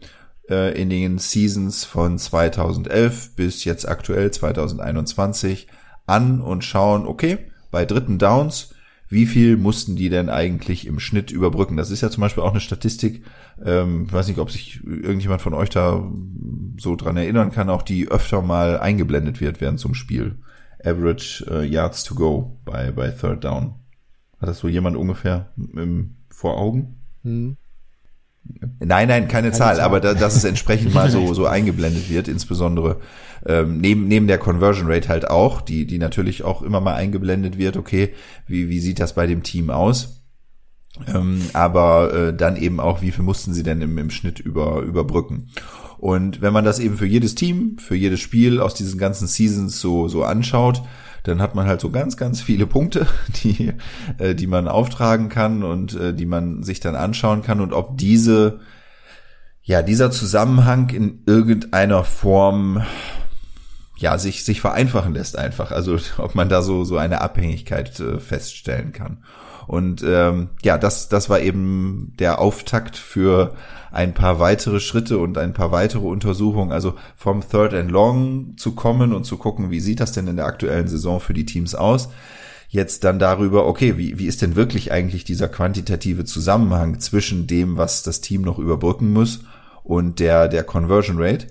[0.49, 5.67] äh, in den Seasons von 2011 bis jetzt aktuell 2021
[6.07, 7.39] an und schauen, okay,
[7.71, 8.72] bei dritten Downs
[9.13, 11.77] wie viel mussten die denn eigentlich im Schnitt überbrücken?
[11.77, 13.23] Das ist ja zum Beispiel auch eine Statistik,
[13.65, 16.11] ähm, ich weiß nicht, ob sich irgendjemand von euch da
[16.79, 20.37] so dran erinnern kann, auch die öfter mal eingeblendet wird während zum Spiel.
[20.83, 23.75] Average uh, Yards to go bei, bei Third Down.
[24.41, 26.97] Hat das so jemand ungefähr im, vor Augen?
[27.23, 27.57] Hm.
[28.45, 32.11] Nein, nein, keine, keine Zahl, Zahl, aber da, dass es entsprechend mal so, so eingeblendet
[32.11, 33.01] wird, insbesondere
[33.47, 37.59] ähm, neben, neben der Conversion Rate halt auch, die, die natürlich auch immer mal eingeblendet
[37.59, 38.15] wird, okay,
[38.47, 40.23] wie, wie sieht das bei dem Team aus?
[41.07, 44.81] Ähm, aber äh, dann eben auch, wie viel mussten sie denn im, im Schnitt über,
[44.83, 45.49] überbrücken?
[45.99, 49.81] Und wenn man das eben für jedes Team, für jedes Spiel aus diesen ganzen Seasons
[49.81, 50.83] so, so anschaut,
[51.25, 53.07] dann hat man halt so ganz, ganz viele Punkte,
[53.43, 53.73] die,
[54.19, 57.97] äh, die man auftragen kann und äh, die man sich dann anschauen kann und ob
[57.97, 58.61] diese,
[59.63, 62.83] ja, dieser Zusammenhang in irgendeiner Form
[64.03, 65.71] ja, sich, sich vereinfachen lässt einfach.
[65.71, 69.25] Also ob man da so, so eine Abhängigkeit äh, feststellen kann.
[69.73, 73.55] Und ähm, ja, das, das war eben der Auftakt für
[73.91, 76.73] ein paar weitere Schritte und ein paar weitere Untersuchungen.
[76.73, 80.37] Also vom Third and Long zu kommen und zu gucken, wie sieht das denn in
[80.37, 82.11] der aktuellen Saison für die Teams aus.
[82.69, 87.79] Jetzt dann darüber, okay, wie, wie ist denn wirklich eigentlich dieser quantitative Zusammenhang zwischen dem,
[87.79, 89.41] was das Team noch überbrücken muss
[89.85, 91.47] und der, der Conversion Rate,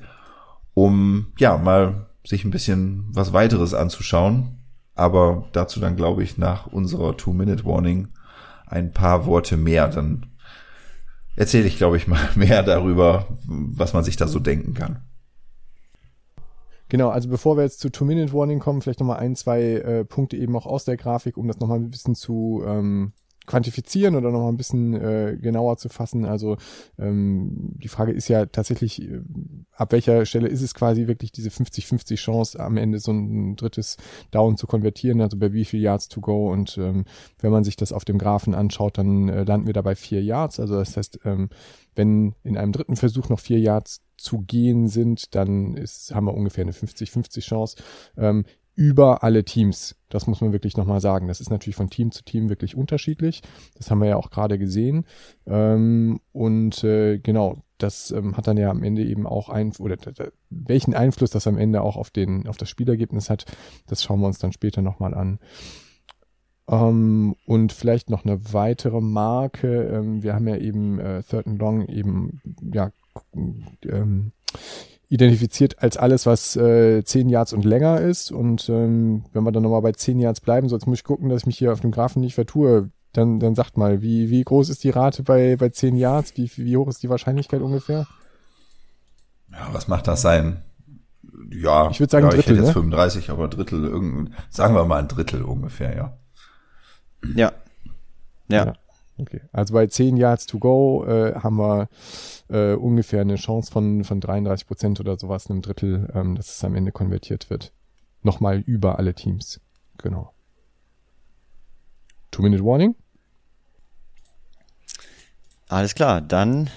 [0.75, 4.60] um ja mal sich ein bisschen was weiteres anzuschauen.
[4.95, 8.09] Aber dazu dann, glaube ich, nach unserer Two-Minute-Warning
[8.67, 9.87] ein paar Worte mehr.
[9.87, 10.27] Dann
[11.35, 15.01] erzähle ich, glaube ich, mal mehr darüber, was man sich da so denken kann.
[16.89, 20.55] Genau, also bevor wir jetzt zu Two-Minute-Warning kommen, vielleicht nochmal ein, zwei äh, Punkte eben
[20.57, 23.13] auch aus der Grafik, um das nochmal ein bisschen zu ähm,
[23.47, 26.25] quantifizieren oder noch mal ein bisschen äh, genauer zu fassen.
[26.25, 26.57] Also
[26.99, 29.21] ähm, die Frage ist ja tatsächlich, äh,
[29.71, 33.97] ab welcher Stelle ist es quasi wirklich diese 50-50 Chance, am Ende so ein drittes
[34.29, 36.51] Down zu konvertieren, also bei wie viel Yards to go.
[36.51, 37.05] Und ähm,
[37.39, 40.59] wenn man sich das auf dem Graphen anschaut, dann äh, landen wir dabei vier Yards.
[40.59, 41.49] Also das heißt, ähm,
[41.95, 46.35] wenn in einem dritten Versuch noch vier Yards zu gehen sind, dann ist, haben wir
[46.35, 47.77] ungefähr eine 50-50 Chance.
[48.17, 48.45] Ähm,
[48.75, 49.95] über alle Teams.
[50.09, 51.27] Das muss man wirklich nochmal sagen.
[51.27, 53.41] Das ist natürlich von Team zu Team wirklich unterschiedlich.
[53.75, 55.05] Das haben wir ja auch gerade gesehen.
[55.45, 59.97] Ähm, und äh, genau, das ähm, hat dann ja am Ende eben auch ein oder
[60.49, 63.45] welchen Einfluss das am Ende auch auf den auf das Spielergebnis hat,
[63.87, 65.39] das schauen wir uns dann später nochmal an.
[66.67, 69.83] Ähm, und vielleicht noch eine weitere Marke.
[69.83, 72.91] Ähm, wir haben ja eben äh, Third and Long eben ja
[73.83, 74.31] ähm,
[75.11, 78.31] identifiziert als alles, was äh, 10 Yards und länger ist.
[78.31, 81.41] Und ähm, wenn wir dann nochmal bei 10 Yards bleiben, sonst muss ich gucken, dass
[81.41, 82.89] ich mich hier auf dem Graphen nicht vertue.
[83.11, 86.37] Dann, dann sagt mal, wie, wie groß ist die Rate bei, bei 10 Yards?
[86.37, 88.07] Wie, wie hoch ist die Wahrscheinlichkeit ungefähr?
[89.51, 90.61] Ja, was macht das sein?
[91.49, 92.73] Ja, ich würde sagen ja, Drittel, ich hätte jetzt ne?
[92.73, 96.17] 35, aber Drittel, irgend, sagen wir mal ein Drittel ungefähr, ja.
[97.35, 97.51] Ja.
[98.47, 98.65] Ja.
[98.65, 98.73] ja.
[99.17, 99.41] Okay.
[99.51, 101.89] Also bei 10 Yards to go äh, haben wir
[102.49, 106.63] äh, ungefähr eine Chance von, von 33 Prozent oder sowas, einem Drittel, ähm, dass es
[106.63, 107.71] am Ende konvertiert wird.
[108.23, 109.59] Nochmal über alle Teams.
[109.97, 110.33] Genau.
[112.31, 112.95] Two-Minute Warning.
[115.67, 116.69] Alles klar, dann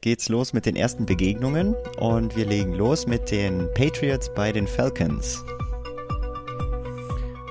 [0.00, 4.66] geht's los mit den ersten Begegnungen und wir legen los mit den Patriots bei den
[4.66, 5.44] Falcons.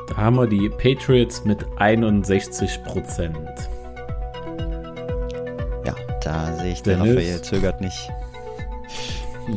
[0.07, 3.69] Da haben wir die Patriots mit 61 Prozent.
[6.23, 7.15] Da sehe ich, der Dennis.
[7.15, 8.10] Raphael zögert nicht.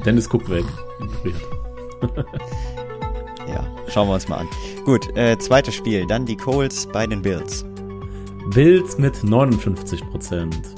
[0.05, 0.65] Dennis Cook weg.
[3.49, 4.49] ja, schauen wir uns mal an.
[4.85, 6.07] Gut, äh, zweites Spiel.
[6.07, 7.65] Dann die Coles bei den Bills.
[8.55, 10.75] Bills mit 59 Prozent.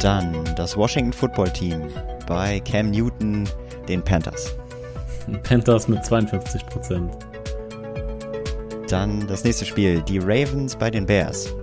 [0.00, 1.88] Dann das Washington Football Team
[2.26, 3.48] bei Cam Newton,
[3.88, 4.54] den Panthers.
[5.42, 7.10] Panthers mit 52 Prozent.
[8.88, 11.54] Dann das nächste Spiel, die Ravens bei den Bears.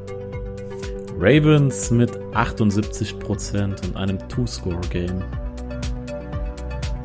[1.24, 5.24] Ravens mit 78 Prozent und einem Two-Score-Game.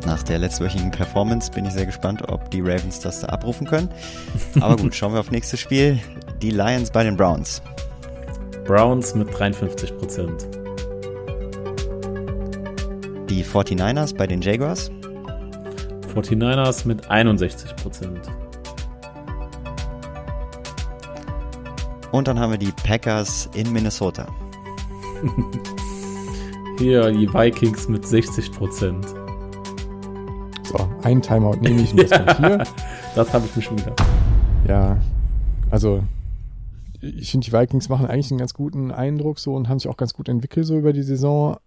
[0.06, 3.90] Nach der letztwöchigen Performance bin ich sehr gespannt, ob die Ravens das da abrufen können.
[4.58, 5.98] Aber gut, schauen wir auf nächstes Spiel.
[6.40, 7.60] Die Lions bei den Browns.
[8.64, 10.48] Browns mit 53 Prozent.
[13.28, 14.90] Die 49ers bei den Jaguars.
[16.14, 17.76] 49ers mit 61
[22.16, 24.26] Und dann haben wir die Packers in Minnesota.
[26.78, 29.06] Hier die Vikings mit 60 Prozent.
[30.62, 32.64] So, ein Timeout nehme ich das kommt hier.
[33.14, 34.02] Das habe ich mir schon gedacht.
[34.66, 34.96] Ja,
[35.70, 36.04] also
[37.02, 39.98] ich finde, die Vikings machen eigentlich einen ganz guten Eindruck so und haben sich auch
[39.98, 41.58] ganz gut entwickelt so über die Saison.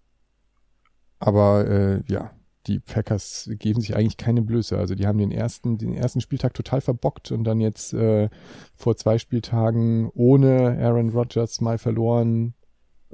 [1.20, 2.32] Aber äh, ja,
[2.68, 4.78] die Packers geben sich eigentlich keine Blöße.
[4.78, 8.30] Also die haben den ersten, den ersten Spieltag total verbockt und dann jetzt äh,
[8.76, 12.54] vor zwei Spieltagen ohne Aaron Rodgers mal verloren.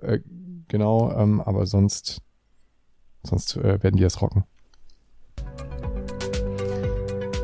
[0.01, 0.19] Äh,
[0.67, 2.21] genau, ähm, aber sonst,
[3.23, 4.43] sonst äh, werden die das rocken.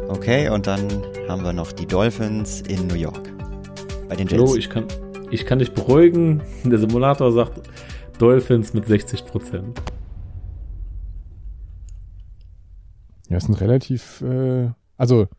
[0.09, 0.87] Okay, und dann
[1.29, 3.31] haben wir noch die Dolphins in New York.
[4.09, 4.41] Bei den Jets.
[4.41, 4.85] Hallo, ich kann,
[5.29, 6.41] ich kann dich beruhigen.
[6.65, 7.69] Der Simulator sagt
[8.17, 9.81] Dolphins mit 60 Prozent.
[13.31, 15.29] Ja, es sind relativ, äh, also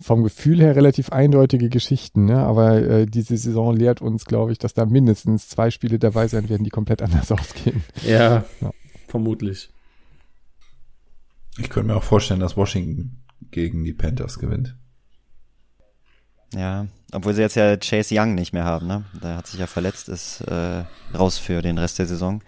[0.00, 2.38] vom Gefühl her relativ eindeutige Geschichten, ne?
[2.38, 6.48] aber äh, diese Saison lehrt uns, glaube ich, dass da mindestens zwei Spiele dabei sein
[6.48, 7.82] werden, die komplett anders ausgehen.
[8.06, 8.70] Ja, ja.
[9.08, 9.70] vermutlich.
[11.58, 14.76] Ich könnte mir auch vorstellen, dass Washington gegen die Panthers gewinnt.
[16.54, 19.04] Ja, obwohl sie jetzt ja Chase Young nicht mehr haben, ne?
[19.20, 22.40] Der hat sich ja verletzt, ist äh, raus für den Rest der Saison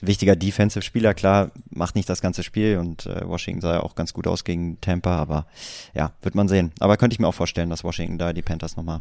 [0.00, 4.12] wichtiger Defensive-Spieler, klar, macht nicht das ganze Spiel und äh, Washington sah ja auch ganz
[4.12, 5.46] gut aus gegen Tampa, aber
[5.94, 6.72] ja, wird man sehen.
[6.78, 9.00] Aber könnte ich mir auch vorstellen, dass Washington da die Panthers nochmal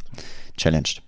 [0.55, 1.01] challenged.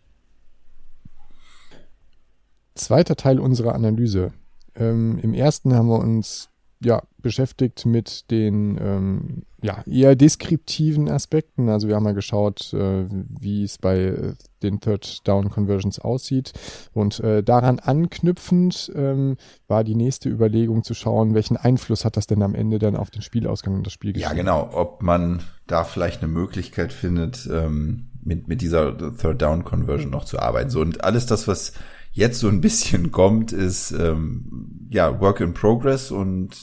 [2.75, 4.33] Zweiter Teil unserer Analyse.
[4.75, 6.48] Ähm, Im ersten haben wir uns
[6.81, 11.67] ja, beschäftigt mit den ähm, ja, eher deskriptiven Aspekten.
[11.67, 16.53] Also wir haben mal geschaut, äh, wie es bei äh, den Third Down Conversions aussieht.
[16.93, 19.35] Und äh, daran anknüpfend ähm,
[19.67, 23.09] war die nächste Überlegung zu schauen, welchen Einfluss hat das denn am Ende dann auf
[23.09, 24.69] den Spielausgang und das Spiel Ja, genau.
[24.73, 30.23] Ob man da vielleicht eine Möglichkeit findet, ähm, mit, mit dieser Third Down Conversion noch
[30.23, 30.69] zu arbeiten.
[30.69, 31.73] So und alles das, was
[32.11, 36.55] jetzt so ein bisschen kommt, ist ähm, ja Work in Progress und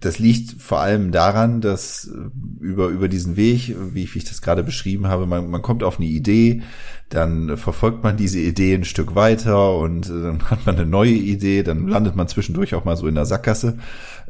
[0.00, 4.24] das liegt vor allem daran, dass äh, über, über diesen Weg, wie ich, wie ich
[4.24, 6.62] das gerade beschrieben habe, man, man kommt auf eine Idee,
[7.10, 11.12] dann verfolgt man diese Idee ein Stück weiter und äh, dann hat man eine neue
[11.12, 13.78] Idee, dann landet man zwischendurch auch mal so in der Sackgasse,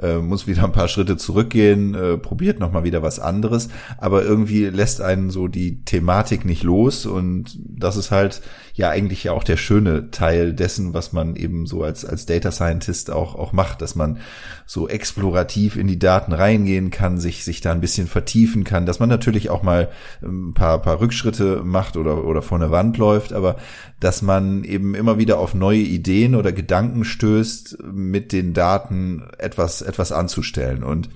[0.03, 4.67] äh, muss wieder ein paar Schritte zurückgehen, äh, probiert nochmal wieder was anderes, aber irgendwie
[4.67, 8.43] lässt einen so die Thematik nicht los und das ist halt
[8.75, 12.51] ja eigentlich ja auch der schöne Teil dessen, was man eben so als, als Data
[12.51, 14.19] Scientist auch, auch macht, dass man
[14.67, 18.99] so explorativ in die Daten reingehen kann, sich, sich da ein bisschen vertiefen kann, dass
[18.99, 19.91] man natürlich auch mal
[20.23, 23.57] ein paar, paar Rückschritte macht oder, oder vor eine Wand läuft, aber
[24.01, 29.83] dass man eben immer wieder auf neue Ideen oder Gedanken stößt, mit den Daten etwas,
[29.83, 30.83] etwas anzustellen.
[30.83, 31.09] Und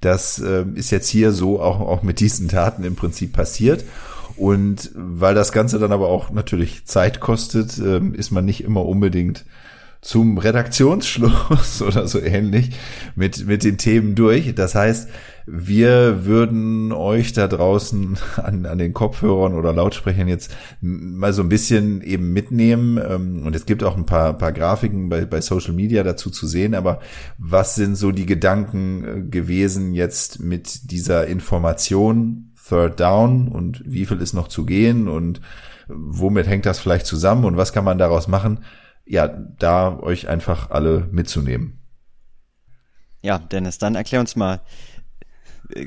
[0.00, 3.84] das äh, ist jetzt hier so auch, auch mit diesen Daten im Prinzip passiert.
[4.36, 8.86] Und weil das Ganze dann aber auch natürlich Zeit kostet, ähm, ist man nicht immer
[8.86, 9.44] unbedingt
[10.00, 12.70] zum Redaktionsschluss oder so ähnlich
[13.14, 14.54] mit, mit den Themen durch.
[14.54, 15.08] Das heißt,
[15.46, 21.48] wir würden euch da draußen an, an den Kopfhörern oder Lautsprechern jetzt mal so ein
[21.48, 22.98] bisschen eben mitnehmen.
[22.98, 26.46] Ähm, und es gibt auch ein paar, paar Grafiken bei, bei Social Media dazu zu
[26.46, 26.74] sehen.
[26.74, 27.00] Aber
[27.36, 34.06] was sind so die Gedanken äh, gewesen jetzt mit dieser Information Third Down und wie
[34.06, 35.40] viel ist noch zu gehen und
[35.88, 38.60] womit hängt das vielleicht zusammen und was kann man daraus machen?
[39.10, 41.80] Ja, da euch einfach alle mitzunehmen.
[43.22, 44.60] Ja, Dennis, dann erklär uns mal,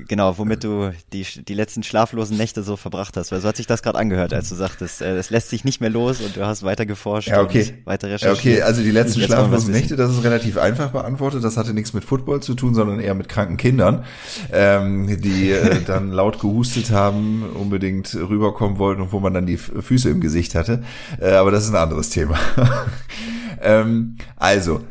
[0.08, 3.32] genau, womit du die, die letzten schlaflosen Nächte so verbracht hast.
[3.32, 5.82] Weil so hat sich das gerade angehört, als du sagtest, äh, es lässt sich nicht
[5.82, 7.64] mehr los und du hast weiter geforscht ja, okay.
[7.64, 8.44] und weiter recherchiert.
[8.44, 11.44] Ja, okay, also die letzten schlaflosen Nächte, das ist relativ einfach beantwortet.
[11.44, 14.06] Das hatte nichts mit Football zu tun, sondern eher mit kranken Kindern,
[14.52, 19.58] ähm, die äh, dann laut gehustet haben, unbedingt rüberkommen wollten und wo man dann die
[19.58, 20.84] Füße im Gesicht hatte.
[21.20, 22.38] Äh, aber das ist ein anderes Thema.
[23.62, 24.82] ähm, also,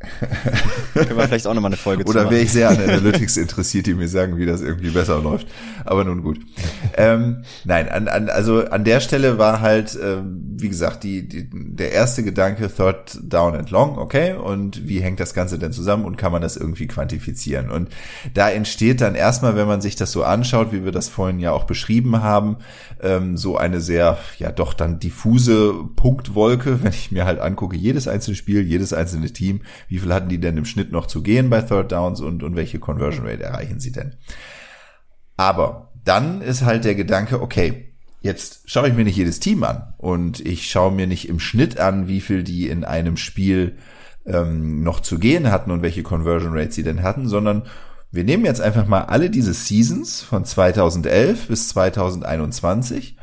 [1.06, 3.94] Können wir vielleicht auch nochmal eine Folge Oder wäre ich sehr an Analytics interessiert, die
[3.94, 5.46] mir sagen, wie das irgendwie besser läuft.
[5.84, 6.40] Aber nun gut.
[6.96, 11.48] Ähm, nein, an, an, also an der Stelle war halt, ähm, wie gesagt, die, die,
[11.52, 16.04] der erste Gedanke, Third Down and Long, okay, und wie hängt das Ganze denn zusammen
[16.04, 17.70] und kann man das irgendwie quantifizieren?
[17.70, 17.88] Und
[18.34, 21.52] da entsteht dann erstmal, wenn man sich das so anschaut, wie wir das vorhin ja
[21.52, 22.56] auch beschrieben haben,
[23.00, 28.08] ähm, so eine sehr, ja doch dann diffuse Punktwolke, wenn ich mir halt angucke, jedes
[28.08, 31.50] einzelne Spiel, jedes einzelne Team, wie viel hatten die denn im Schnitt noch zu gehen
[31.50, 34.16] bei Third Downs und, und welche Conversion Rate erreichen sie denn?
[35.36, 39.94] Aber dann ist halt der Gedanke, okay, jetzt schaue ich mir nicht jedes Team an
[39.98, 43.76] und ich schaue mir nicht im Schnitt an, wie viel die in einem Spiel
[44.26, 47.64] ähm, noch zu gehen hatten und welche Conversion Rates sie denn hatten, sondern
[48.10, 53.16] wir nehmen jetzt einfach mal alle diese Seasons von 2011 bis 2021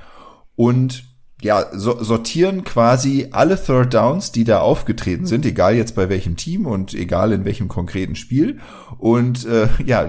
[0.56, 1.04] und
[1.42, 6.38] ja, so, sortieren quasi alle Third Downs, die da aufgetreten sind, egal jetzt bei welchem
[6.38, 8.60] Team und egal in welchem konkreten Spiel
[8.98, 10.08] und äh, ja,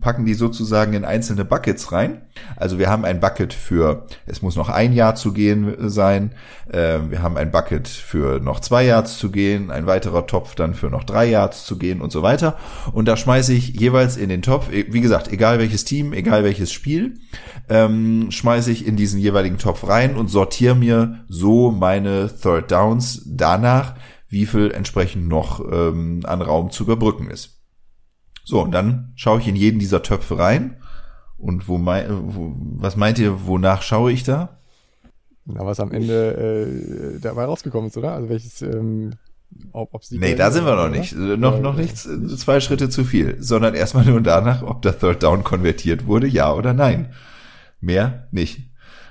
[0.00, 2.22] packen die sozusagen in einzelne Buckets rein.
[2.56, 6.32] Also wir haben ein Bucket für, es muss noch ein Jahr zu gehen sein,
[6.72, 10.74] äh, wir haben ein Bucket für noch zwei Yards zu gehen, ein weiterer Topf dann
[10.74, 12.56] für noch drei Yards zu gehen und so weiter.
[12.92, 16.44] Und da schmeiße ich jeweils in den Topf, e, wie gesagt, egal welches Team, egal
[16.44, 17.18] welches Spiel,
[17.68, 23.22] ähm, schmeiße ich in diesen jeweiligen Topf rein und sortiere mir so meine Third Downs
[23.26, 23.94] danach,
[24.28, 27.62] wie viel entsprechend noch ähm, an Raum zu überbrücken ist.
[28.44, 30.76] So, und dann schaue ich in jeden dieser Töpfe rein.
[31.36, 34.58] Und wo, mein, wo was meint ihr, wonach schaue ich da?
[35.44, 38.12] Na, was am Ende äh, dabei rausgekommen ist, oder?
[38.12, 39.14] Also welches, ähm,
[39.72, 41.14] ob, ob nee, da sind wir noch nicht.
[41.14, 41.36] Oder?
[41.36, 45.44] Noch, noch nicht zwei Schritte zu viel, sondern erstmal nur danach, ob der Third Down
[45.44, 47.12] konvertiert wurde, ja oder nein.
[47.80, 48.67] Mehr nicht.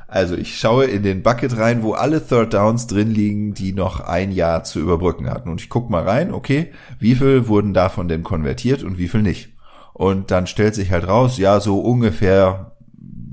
[0.07, 3.99] Also ich schaue in den Bucket rein, wo alle Third Downs drin liegen, die noch
[3.99, 5.49] ein Jahr zu überbrücken hatten.
[5.49, 9.21] Und ich gucke mal rein, okay, wie viel wurden davon denn konvertiert und wie viel
[9.21, 9.49] nicht.
[9.93, 12.77] Und dann stellt sich halt raus, ja, so ungefähr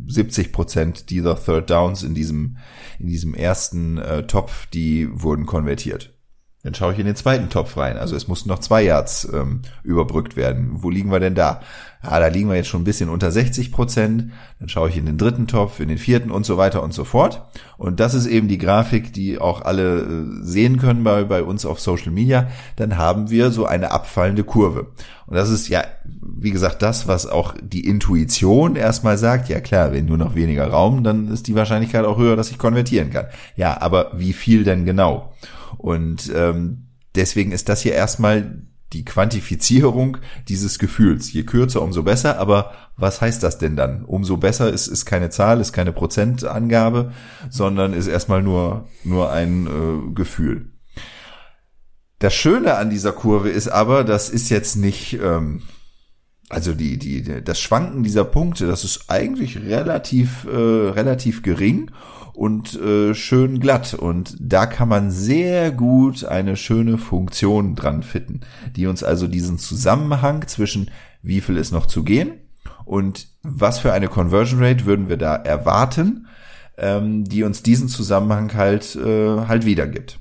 [0.08, 2.56] 70 Prozent dieser Third Downs in diesem,
[2.98, 6.13] in diesem ersten äh, Topf, die wurden konvertiert.
[6.64, 7.98] Dann schaue ich in den zweiten Topf rein.
[7.98, 10.70] Also es mussten noch zwei Yards ähm, überbrückt werden.
[10.82, 11.60] Wo liegen wir denn da?
[12.02, 14.32] Ja, da liegen wir jetzt schon ein bisschen unter 60 Prozent.
[14.60, 17.04] Dann schaue ich in den dritten Topf, in den vierten und so weiter und so
[17.04, 17.42] fort.
[17.76, 21.66] Und das ist eben die Grafik, die auch alle äh, sehen können bei, bei uns
[21.66, 22.48] auf Social Media.
[22.76, 24.86] Dann haben wir so eine abfallende Kurve.
[25.26, 29.50] Und das ist ja, wie gesagt, das, was auch die Intuition erstmal sagt.
[29.50, 32.56] Ja klar, wenn nur noch weniger Raum, dann ist die Wahrscheinlichkeit auch höher, dass ich
[32.56, 33.26] konvertieren kann.
[33.54, 35.34] Ja, aber wie viel denn genau?
[35.78, 38.62] Und ähm, deswegen ist das hier erstmal
[38.94, 41.32] die Quantifizierung dieses Gefühls.
[41.32, 42.38] Je kürzer, umso besser.
[42.38, 44.04] Aber was heißt das denn dann?
[44.04, 47.12] Umso besser ist, ist keine Zahl, ist keine Prozentangabe,
[47.50, 50.70] sondern ist erstmal nur, nur ein äh, Gefühl.
[52.20, 55.62] Das Schöne an dieser Kurve ist aber, das ist jetzt nicht, ähm,
[56.48, 61.90] also die, die, das Schwanken dieser Punkte, das ist eigentlich relativ, äh, relativ gering
[62.34, 63.94] und äh, schön glatt.
[63.94, 68.40] Und da kann man sehr gut eine schöne Funktion dran fitten,
[68.76, 70.90] die uns also diesen Zusammenhang zwischen
[71.22, 72.32] wie viel ist noch zu gehen
[72.84, 76.26] und was für eine Conversion Rate würden wir da erwarten,
[76.76, 80.18] ähm, die uns diesen Zusammenhang halt, äh, halt wiedergibt.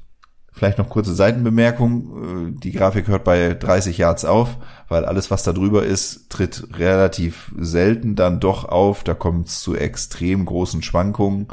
[0.51, 2.53] Vielleicht noch kurze Seitenbemerkung.
[2.55, 6.67] Äh, die Grafik hört bei 30 Yards auf, weil alles, was da drüber ist, tritt
[6.77, 9.03] relativ selten dann doch auf.
[9.03, 11.47] Da kommt es zu extrem großen Schwankungen.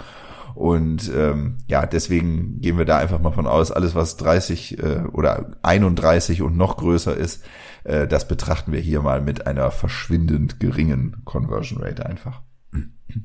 [0.61, 5.05] Und ähm, ja, deswegen gehen wir da einfach mal von aus, alles was 30 äh,
[5.11, 7.43] oder 31 und noch größer ist,
[7.85, 12.43] äh, das betrachten wir hier mal mit einer verschwindend geringen Conversion Rate einfach.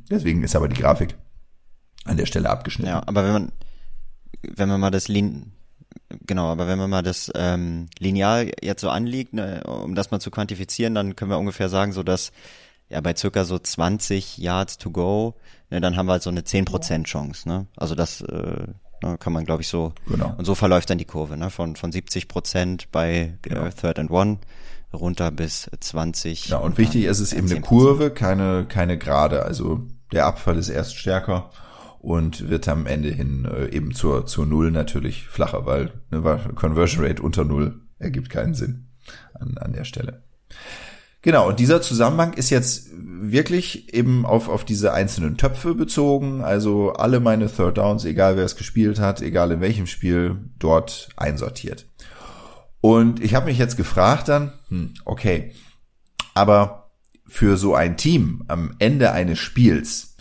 [0.09, 1.17] Deswegen ist aber die Grafik
[2.05, 2.89] an der Stelle abgeschnitten.
[2.89, 3.51] Ja, aber wenn man
[4.55, 5.51] wenn man mal das Lin
[6.25, 10.21] genau, aber wenn man mal das ähm, Lineal jetzt so anlegt, ne, um das mal
[10.21, 12.31] zu quantifizieren, dann können wir ungefähr sagen, so dass
[12.87, 15.35] ja bei circa so 20 Yards to go
[15.69, 17.47] ne, dann haben wir halt so eine 10% Chance.
[17.47, 17.67] Ne?
[17.75, 18.67] Also das äh,
[19.03, 19.93] ne, kann man, glaube ich, so.
[20.07, 20.33] Genau.
[20.37, 21.49] Und so verläuft dann die Kurve, ne?
[21.49, 23.65] Von, von 70 Prozent bei äh, genau.
[23.65, 24.39] äh, Third and One
[24.93, 26.49] runter bis 20.
[26.49, 29.43] Ja, und wichtig ist es eben eine Kurve, keine, keine Gerade.
[29.43, 31.49] Also der Abfall ist erst stärker
[31.99, 36.21] und wird am Ende hin äh, eben zur, zur Null natürlich flacher, weil eine
[36.55, 38.87] Conversion Rate unter Null ergibt keinen Sinn
[39.33, 40.23] an, an der Stelle.
[41.25, 46.43] Genau, und dieser Zusammenhang ist jetzt wirklich eben auf, auf diese einzelnen Töpfe bezogen.
[46.43, 51.09] Also alle meine Third Downs, egal wer es gespielt hat, egal in welchem Spiel, dort
[51.17, 51.87] einsortiert.
[52.79, 55.51] Und ich habe mich jetzt gefragt dann, hm, okay,
[56.35, 56.91] aber
[57.25, 60.17] für so ein Team am Ende eines Spiels,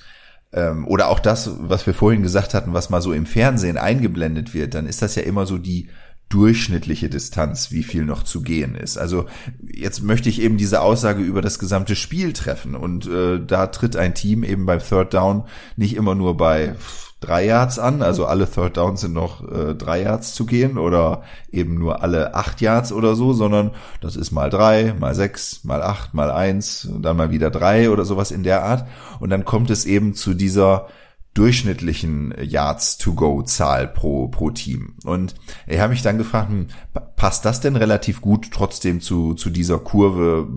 [0.55, 4.55] ähm, oder auch das, was wir vorhin gesagt hatten, was mal so im Fernsehen eingeblendet
[4.55, 5.91] wird, dann ist das ja immer so die
[6.35, 8.99] durchschnittliche Distanz, wie viel noch zu gehen ist.
[8.99, 9.27] Also
[9.63, 12.75] jetzt möchte ich eben diese Aussage über das gesamte Spiel treffen.
[12.75, 15.45] Und äh, da tritt ein Team eben beim Third Down
[15.77, 16.75] nicht immer nur bei
[17.21, 21.23] drei Yards an, also alle Third Downs sind noch äh, drei Yards zu gehen oder
[21.53, 23.71] eben nur alle acht Yards oder so, sondern
[24.01, 28.05] das ist mal drei, mal sechs, mal acht, mal eins, dann mal wieder drei oder
[28.05, 28.89] sowas in der Art.
[29.21, 30.89] Und dann kommt es eben zu dieser
[31.35, 34.95] durchschnittlichen Yards to go Zahl pro pro Team.
[35.05, 35.35] Und
[35.67, 36.69] ich habe mich dann gefragt, hm,
[37.17, 40.49] passt das denn relativ gut trotzdem zu zu dieser Kurve?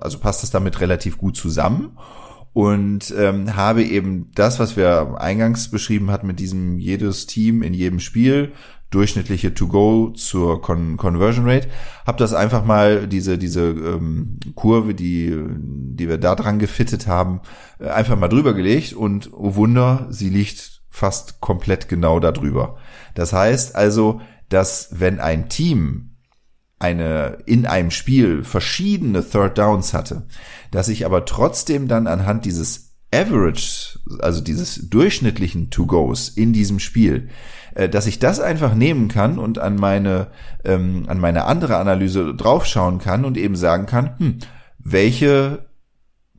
[0.00, 1.96] Also passt das damit relativ gut zusammen?
[2.52, 7.74] Und ähm, habe eben das, was wir eingangs beschrieben hatten mit diesem jedes Team in
[7.74, 8.52] jedem Spiel
[8.90, 11.68] durchschnittliche To-Go zur Con Conversion Rate.
[12.06, 17.40] Habe das einfach mal, diese, diese ähm, Kurve, die, die wir da dran gefittet haben,
[17.78, 22.76] äh, einfach mal drüber gelegt und oh Wunder, sie liegt fast komplett genau darüber.
[23.14, 26.12] Das heißt also, dass wenn ein Team
[26.78, 30.26] eine in einem Spiel verschiedene Third Downs hatte,
[30.70, 37.28] dass ich aber trotzdem dann anhand dieses Average, also dieses durchschnittlichen To-Goes in diesem Spiel,
[37.76, 40.28] äh, dass ich das einfach nehmen kann und an meine,
[40.64, 44.38] ähm, an meine andere Analyse draufschauen kann und eben sagen kann, hm,
[44.78, 45.66] welche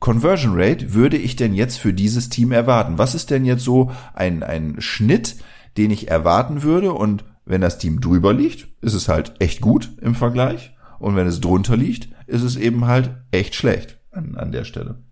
[0.00, 2.98] Conversion Rate würde ich denn jetzt für dieses Team erwarten?
[2.98, 5.36] Was ist denn jetzt so ein, ein Schnitt,
[5.76, 6.92] den ich erwarten würde?
[6.92, 10.74] Und wenn das Team drüber liegt, ist es halt echt gut im Vergleich.
[10.98, 15.04] Und wenn es drunter liegt, ist es eben halt echt schlecht an, an der Stelle.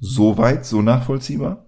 [0.00, 1.64] Soweit, so nachvollziehbar?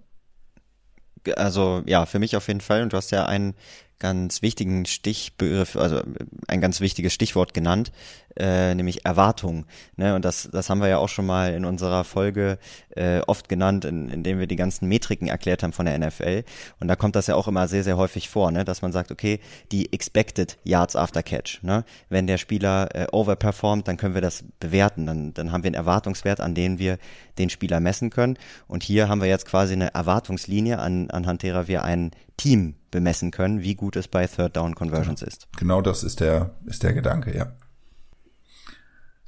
[1.35, 2.83] Also ja, für mich auf jeden Fall.
[2.83, 3.53] Und du hast ja einen
[3.99, 6.01] ganz wichtigen Stichbegriff, also
[6.47, 7.91] ein ganz wichtiges Stichwort genannt,
[8.39, 9.65] äh, nämlich Erwartung.
[9.95, 10.15] Ne?
[10.15, 12.57] Und das, das haben wir ja auch schon mal in unserer Folge
[12.95, 16.43] äh, oft genannt, in, indem wir die ganzen Metriken erklärt haben von der NFL.
[16.79, 18.65] Und da kommt das ja auch immer sehr, sehr häufig vor, ne?
[18.65, 19.39] dass man sagt, okay,
[19.71, 21.63] die Expected Yards After Catch.
[21.63, 21.83] Ne?
[22.09, 25.05] Wenn der Spieler äh, overperformt, dann können wir das bewerten.
[25.05, 26.97] Dann, dann haben wir einen Erwartungswert, an den wir
[27.37, 28.37] den Spieler messen können.
[28.67, 33.31] Und hier haben wir jetzt quasi eine Erwartungslinie, an, anhand derer wir ein Team bemessen
[33.31, 35.29] können, wie gut es bei Third Down Conversions genau.
[35.29, 35.47] ist.
[35.57, 37.51] Genau das ist der, ist der Gedanke, ja.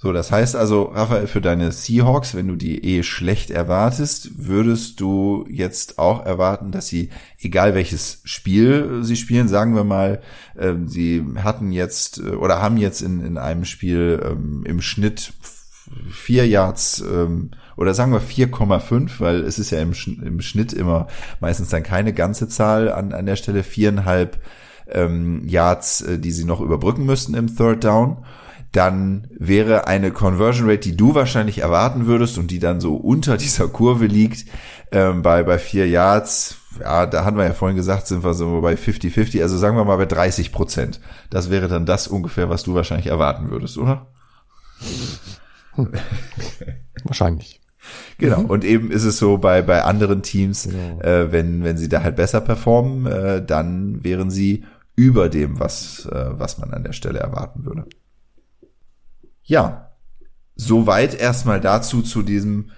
[0.02, 5.02] So, das heißt also, Raphael, für deine Seahawks, wenn du die eh schlecht erwartest, würdest
[5.02, 10.22] du jetzt auch erwarten, dass sie, egal welches Spiel sie spielen, sagen wir mal,
[10.56, 15.34] äh, sie hatten jetzt äh, oder haben jetzt in, in einem Spiel ähm, im Schnitt
[16.10, 19.92] vier Yards ähm, oder sagen wir 4,5, weil es ist ja im,
[20.24, 21.08] im Schnitt immer
[21.42, 24.40] meistens dann keine ganze Zahl an, an der Stelle, viereinhalb
[24.88, 28.24] ähm, Yards, äh, die sie noch überbrücken müssten im Third Down
[28.72, 33.38] dann wäre eine Conversion Rate, die du wahrscheinlich erwarten würdest und die dann so unter
[33.38, 34.46] dieser Kurve liegt,
[34.92, 38.62] ähm, bei, bei vier Yards, ja, da hatten wir ja vorhin gesagt, sind wir so
[38.62, 41.00] bei 50-50, also sagen wir mal bei 30 Prozent.
[41.30, 44.08] Das wäre dann das ungefähr, was du wahrscheinlich erwarten würdest, oder?
[45.76, 45.90] Hm.
[47.04, 47.62] Wahrscheinlich.
[48.18, 48.42] Genau.
[48.42, 48.46] Mhm.
[48.46, 51.02] Und eben ist es so bei, bei anderen Teams, genau.
[51.02, 54.66] äh, wenn, wenn sie da halt besser performen, äh, dann wären sie
[54.96, 57.86] über dem, was, äh, was man an der Stelle erwarten würde.
[59.50, 59.90] Ja,
[60.56, 62.70] soweit erstmal dazu zu diesem,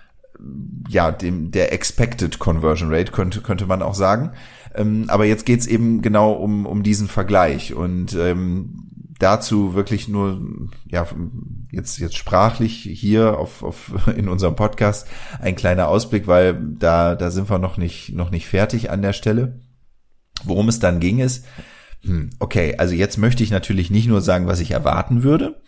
[0.88, 4.32] ja, dem der Expected Conversion Rate könnte könnte man auch sagen.
[4.74, 8.88] Ähm, aber jetzt geht's eben genau um um diesen Vergleich und ähm,
[9.20, 10.42] dazu wirklich nur
[10.86, 11.06] ja
[11.74, 15.10] jetzt jetzt sprachlich hier auf, auf in unserem Podcast
[15.42, 19.14] ein kleiner Ausblick, weil da da sind wir noch nicht noch nicht fertig an der
[19.14, 19.60] Stelle.
[20.46, 21.46] Worum es dann ging ist,
[22.04, 25.62] hm, okay, also jetzt möchte ich natürlich nicht nur sagen, was ich erwarten würde,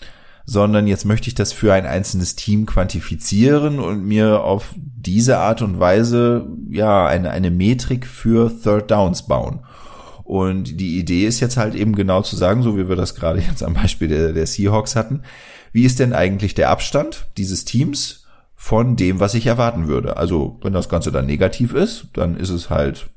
[0.46, 5.62] sondern jetzt möchte ich das für ein einzelnes Team quantifizieren und mir auf diese Art
[5.62, 9.62] und Weise ja eine, eine Metrik für Third Downs bauen.
[10.24, 13.40] Und die Idee ist jetzt halt eben genau zu sagen, so wie wir das gerade
[13.40, 15.24] jetzt am Beispiel der, der Seahawks hatten,
[15.72, 18.26] wie ist denn eigentlich der Abstand dieses Teams
[18.56, 20.18] von dem, was ich erwarten würde?
[20.18, 23.08] Also wenn das Ganze dann negativ ist, dann ist es halt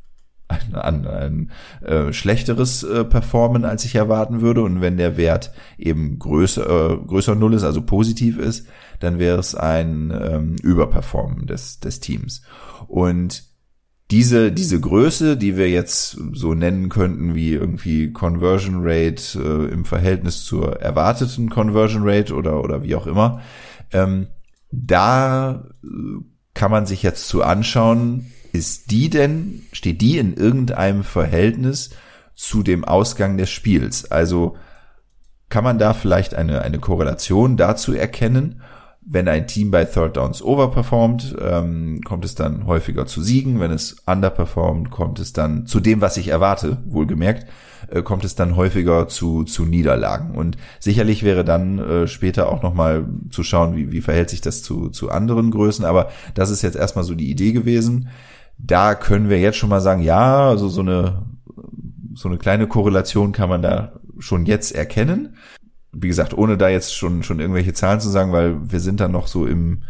[0.48, 1.50] ein, ein, ein
[1.82, 4.62] äh, schlechteres äh, Performen, als ich erwarten würde.
[4.62, 8.66] Und wenn der Wert eben größer, äh, größer Null ist, also positiv ist,
[9.00, 12.42] dann wäre es ein ähm, Überperformen des, des Teams.
[12.86, 13.44] Und
[14.10, 19.84] diese, diese Größe, die wir jetzt so nennen könnten wie irgendwie Conversion Rate äh, im
[19.84, 23.40] Verhältnis zur erwarteten Conversion Rate oder, oder wie auch immer,
[23.92, 24.28] ähm,
[24.70, 25.88] da äh,
[26.54, 28.26] kann man sich jetzt zu anschauen,
[28.56, 31.90] ist die denn, steht die in irgendeinem Verhältnis
[32.34, 34.10] zu dem Ausgang des Spiels?
[34.10, 34.56] Also
[35.48, 38.62] kann man da vielleicht eine, eine Korrelation dazu erkennen,
[39.08, 43.60] Wenn ein Team bei Third Downs overperformt, ähm, kommt es dann häufiger zu Siegen.
[43.60, 47.46] Wenn es underperformt, kommt es dann zu dem, was ich erwarte, wohlgemerkt,
[47.88, 50.34] äh, kommt es dann häufiger zu, zu Niederlagen.
[50.34, 54.64] Und sicherlich wäre dann äh, später auch nochmal zu schauen, wie, wie verhält sich das
[54.64, 55.84] zu, zu anderen Größen.
[55.84, 58.08] Aber das ist jetzt erstmal so die Idee gewesen.
[58.58, 61.22] Da können wir jetzt schon mal sagen, ja, also so eine,
[62.14, 65.36] so eine kleine Korrelation kann man da schon jetzt erkennen
[65.98, 69.12] wie gesagt, ohne da jetzt schon, schon irgendwelche Zahlen zu sagen, weil wir sind dann
[69.12, 69.82] noch so im,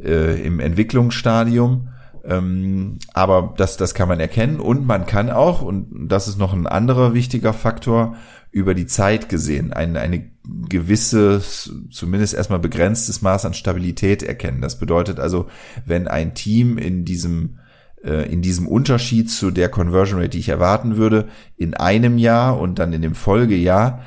[0.00, 1.88] äh, im Entwicklungsstadium.
[2.24, 6.54] Ähm, aber das, das kann man erkennen und man kann auch, und das ist noch
[6.54, 8.16] ein anderer wichtiger Faktor,
[8.50, 10.30] über die Zeit gesehen, eine, eine
[10.68, 11.42] gewisse,
[11.90, 14.62] zumindest erstmal begrenztes Maß an Stabilität erkennen.
[14.62, 15.48] Das bedeutet also,
[15.84, 17.58] wenn ein Team in diesem
[18.04, 22.58] äh, in diesem Unterschied zu der Conversion Rate, die ich erwarten würde, in einem Jahr
[22.58, 24.02] und dann in dem Folgejahr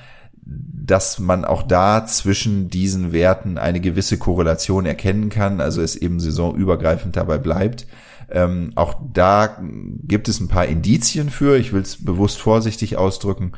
[0.87, 6.21] dass man auch da zwischen diesen Werten eine gewisse Korrelation erkennen kann, also es eben
[6.21, 7.85] saisonübergreifend dabei bleibt.
[8.29, 9.57] Ähm, auch da
[10.03, 13.51] gibt es ein paar Indizien für, ich will es bewusst vorsichtig ausdrücken,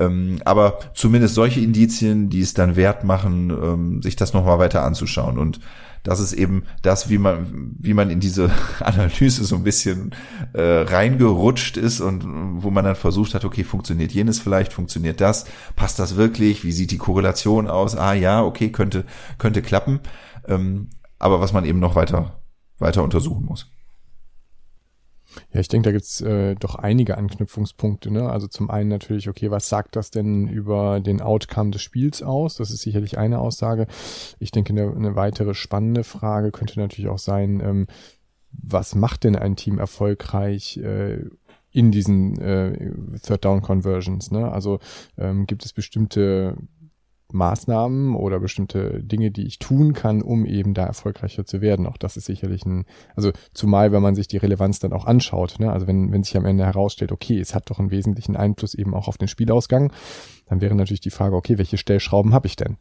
[0.00, 4.82] ähm, aber zumindest solche Indizien, die es dann wert machen, ähm, sich das nochmal weiter
[4.82, 5.38] anzuschauen.
[5.38, 5.60] Und
[6.02, 10.14] das ist eben das, wie man, wie man in diese Analyse so ein bisschen
[10.54, 12.24] äh, reingerutscht ist und
[12.62, 15.44] wo man dann versucht hat, okay, funktioniert jenes vielleicht, funktioniert das,
[15.76, 17.94] passt das wirklich, wie sieht die Korrelation aus?
[17.94, 19.04] Ah ja, okay, könnte,
[19.36, 20.00] könnte klappen.
[20.48, 20.88] Ähm,
[21.18, 22.40] aber was man eben noch weiter,
[22.78, 23.70] weiter untersuchen muss.
[25.52, 28.10] Ja, ich denke, da gibt's äh, doch einige Anknüpfungspunkte.
[28.10, 28.28] Ne?
[28.28, 32.56] Also zum einen natürlich, okay, was sagt das denn über den Outcome des Spiels aus?
[32.56, 33.86] Das ist sicherlich eine Aussage.
[34.38, 37.86] Ich denke, eine, eine weitere spannende Frage könnte natürlich auch sein, ähm,
[38.52, 41.24] was macht denn ein Team erfolgreich äh,
[41.70, 44.30] in diesen äh, Third Down Conversions?
[44.30, 44.50] Ne?
[44.50, 44.80] Also
[45.16, 46.56] ähm, gibt es bestimmte
[47.32, 51.86] Maßnahmen oder bestimmte Dinge, die ich tun kann, um eben da erfolgreicher zu werden.
[51.86, 52.84] Auch das ist sicherlich ein,
[53.16, 55.72] also zumal, wenn man sich die Relevanz dann auch anschaut, ne?
[55.72, 58.94] also wenn, wenn sich am Ende herausstellt, okay, es hat doch einen wesentlichen Einfluss eben
[58.94, 59.92] auch auf den Spielausgang,
[60.48, 62.76] dann wäre natürlich die Frage, okay, welche Stellschrauben habe ich denn?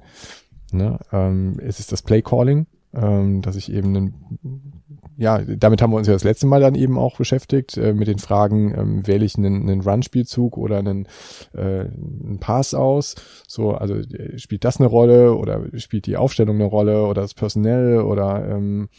[0.72, 1.00] Ne?
[1.12, 2.68] Ähm, ist es das Play Calling?
[2.94, 4.84] Ähm, dass ich eben einen,
[5.16, 8.08] ja, damit haben wir uns ja das letzte Mal dann eben auch beschäftigt, äh, mit
[8.08, 11.08] den Fragen, ähm, wähle ich einen, einen Run-Spielzug oder einen,
[11.54, 13.16] äh, einen Pass aus?
[13.48, 17.34] So, also äh, spielt das eine Rolle oder spielt die Aufstellung eine Rolle oder das
[17.34, 18.90] Personell oder ähm,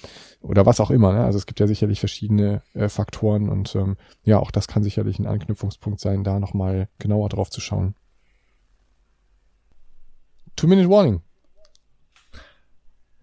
[0.41, 1.13] oder was auch immer.
[1.13, 1.25] Ne?
[1.25, 5.19] Also es gibt ja sicherlich verschiedene äh, Faktoren und ähm, ja, auch das kann sicherlich
[5.19, 7.95] ein Anknüpfungspunkt sein, da nochmal genauer drauf zu schauen.
[10.57, 11.23] Two-Minute Warning.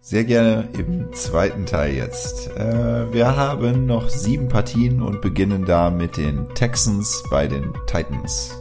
[0.09, 2.49] Sehr gerne im zweiten Teil jetzt.
[2.55, 8.57] Äh, wir haben noch sieben Partien und beginnen da mit den Texans bei den Titans.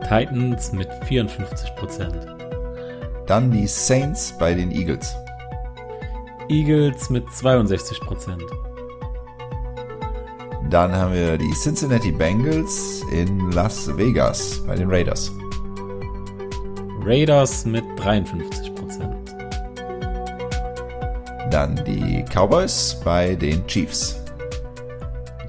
[0.00, 2.26] Titans mit 54 Prozent.
[3.28, 5.14] Dann die Saints bei den Eagles.
[6.48, 8.42] Eagles mit 62 Prozent.
[10.68, 15.30] Dann haben wir die Cincinnati Bengals in Las Vegas bei den Raiders.
[17.04, 18.73] Raiders mit 53 Prozent.
[21.54, 24.20] Dann die Cowboys bei den Chiefs.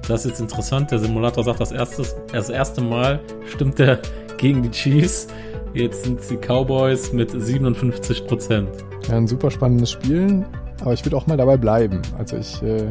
[0.06, 0.92] Das ist jetzt interessant.
[0.92, 3.18] Der Simulator sagt, das erste, das erste Mal
[3.52, 3.98] stimmt er
[4.36, 5.26] gegen die Chiefs.
[5.74, 8.68] Jetzt sind es die Cowboys mit 57 Prozent.
[9.08, 10.46] Ja, ein super spannendes Spiel,
[10.80, 12.00] aber ich würde auch mal dabei bleiben.
[12.16, 12.88] Also ich äh,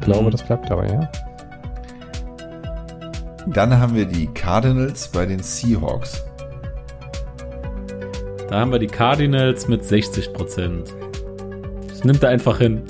[0.00, 0.30] glaube, mhm.
[0.30, 1.10] das bleibt dabei, ja.
[3.46, 6.24] Dann haben wir die Cardinals bei den Seahawks.
[8.48, 10.94] Da haben wir die Cardinals mit 60 Prozent.
[12.04, 12.82] Nimmt er einfach hin.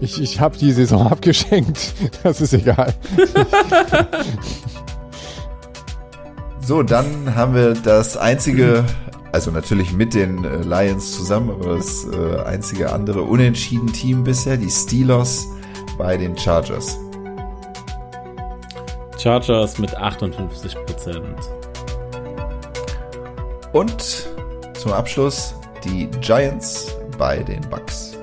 [0.00, 1.94] Ich, ich habe die Saison abgeschenkt.
[2.22, 2.94] Das ist egal.
[6.60, 8.84] so, dann haben wir das einzige,
[9.32, 14.56] also natürlich mit den äh, Lions zusammen, aber das äh, einzige andere unentschieden Team bisher,
[14.56, 15.46] die Steelers
[15.98, 16.98] bei den Chargers.
[19.18, 21.36] Chargers mit 58 Prozent.
[23.72, 24.28] Und
[24.74, 25.54] zum Abschluss
[25.84, 28.18] die Giants bei den Bucks.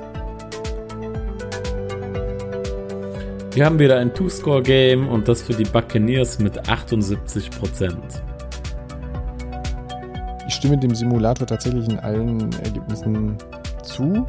[3.54, 7.96] Wir haben wieder ein Two-Score-Game und das für die Buccaneers mit 78%.
[10.48, 13.38] Ich stimme dem Simulator tatsächlich in allen Ergebnissen
[13.84, 14.26] zu.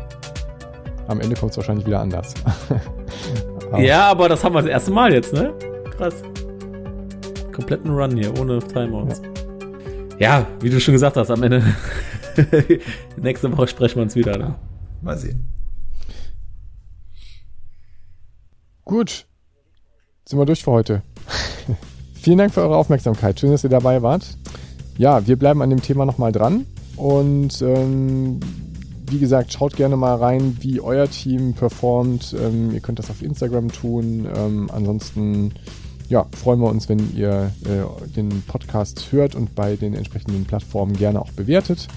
[1.07, 2.35] Am Ende kommt es wahrscheinlich wieder anders.
[3.71, 5.55] aber ja, aber das haben wir das erste Mal jetzt, ne?
[5.97, 6.23] Krass.
[7.53, 9.23] Kompletten Run hier, ohne Timeouts.
[10.19, 10.41] Ja.
[10.41, 11.63] ja, wie du schon gesagt hast, am Ende
[13.17, 14.37] Nächste Woche sprechen wir uns wieder.
[14.37, 14.55] Ne?
[15.03, 15.45] Mal sehen.
[18.85, 19.27] Gut.
[20.25, 21.03] Sind wir durch für heute.
[22.15, 23.39] Vielen Dank für eure Aufmerksamkeit.
[23.41, 24.37] Schön, dass ihr dabei wart.
[24.97, 26.67] Ja, wir bleiben an dem Thema nochmal dran
[26.97, 28.41] und ähm,
[29.11, 32.35] wie gesagt, schaut gerne mal rein, wie euer Team performt.
[32.39, 34.27] Ähm, ihr könnt das auf Instagram tun.
[34.37, 35.55] Ähm, ansonsten
[36.09, 40.95] ja, freuen wir uns, wenn ihr äh, den Podcast hört und bei den entsprechenden Plattformen
[40.95, 41.89] gerne auch bewertet.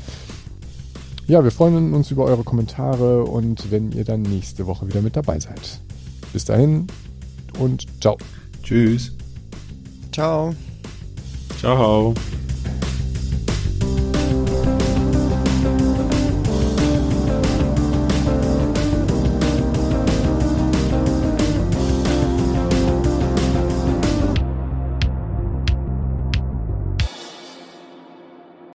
[1.28, 5.16] Ja, wir freuen uns über eure Kommentare und wenn ihr dann nächste Woche wieder mit
[5.16, 5.82] dabei seid.
[6.34, 6.88] Bis dahin
[7.60, 8.18] und ciao.
[8.64, 9.14] Tschüss.
[10.12, 10.54] Ciao.
[11.60, 12.14] Ciao.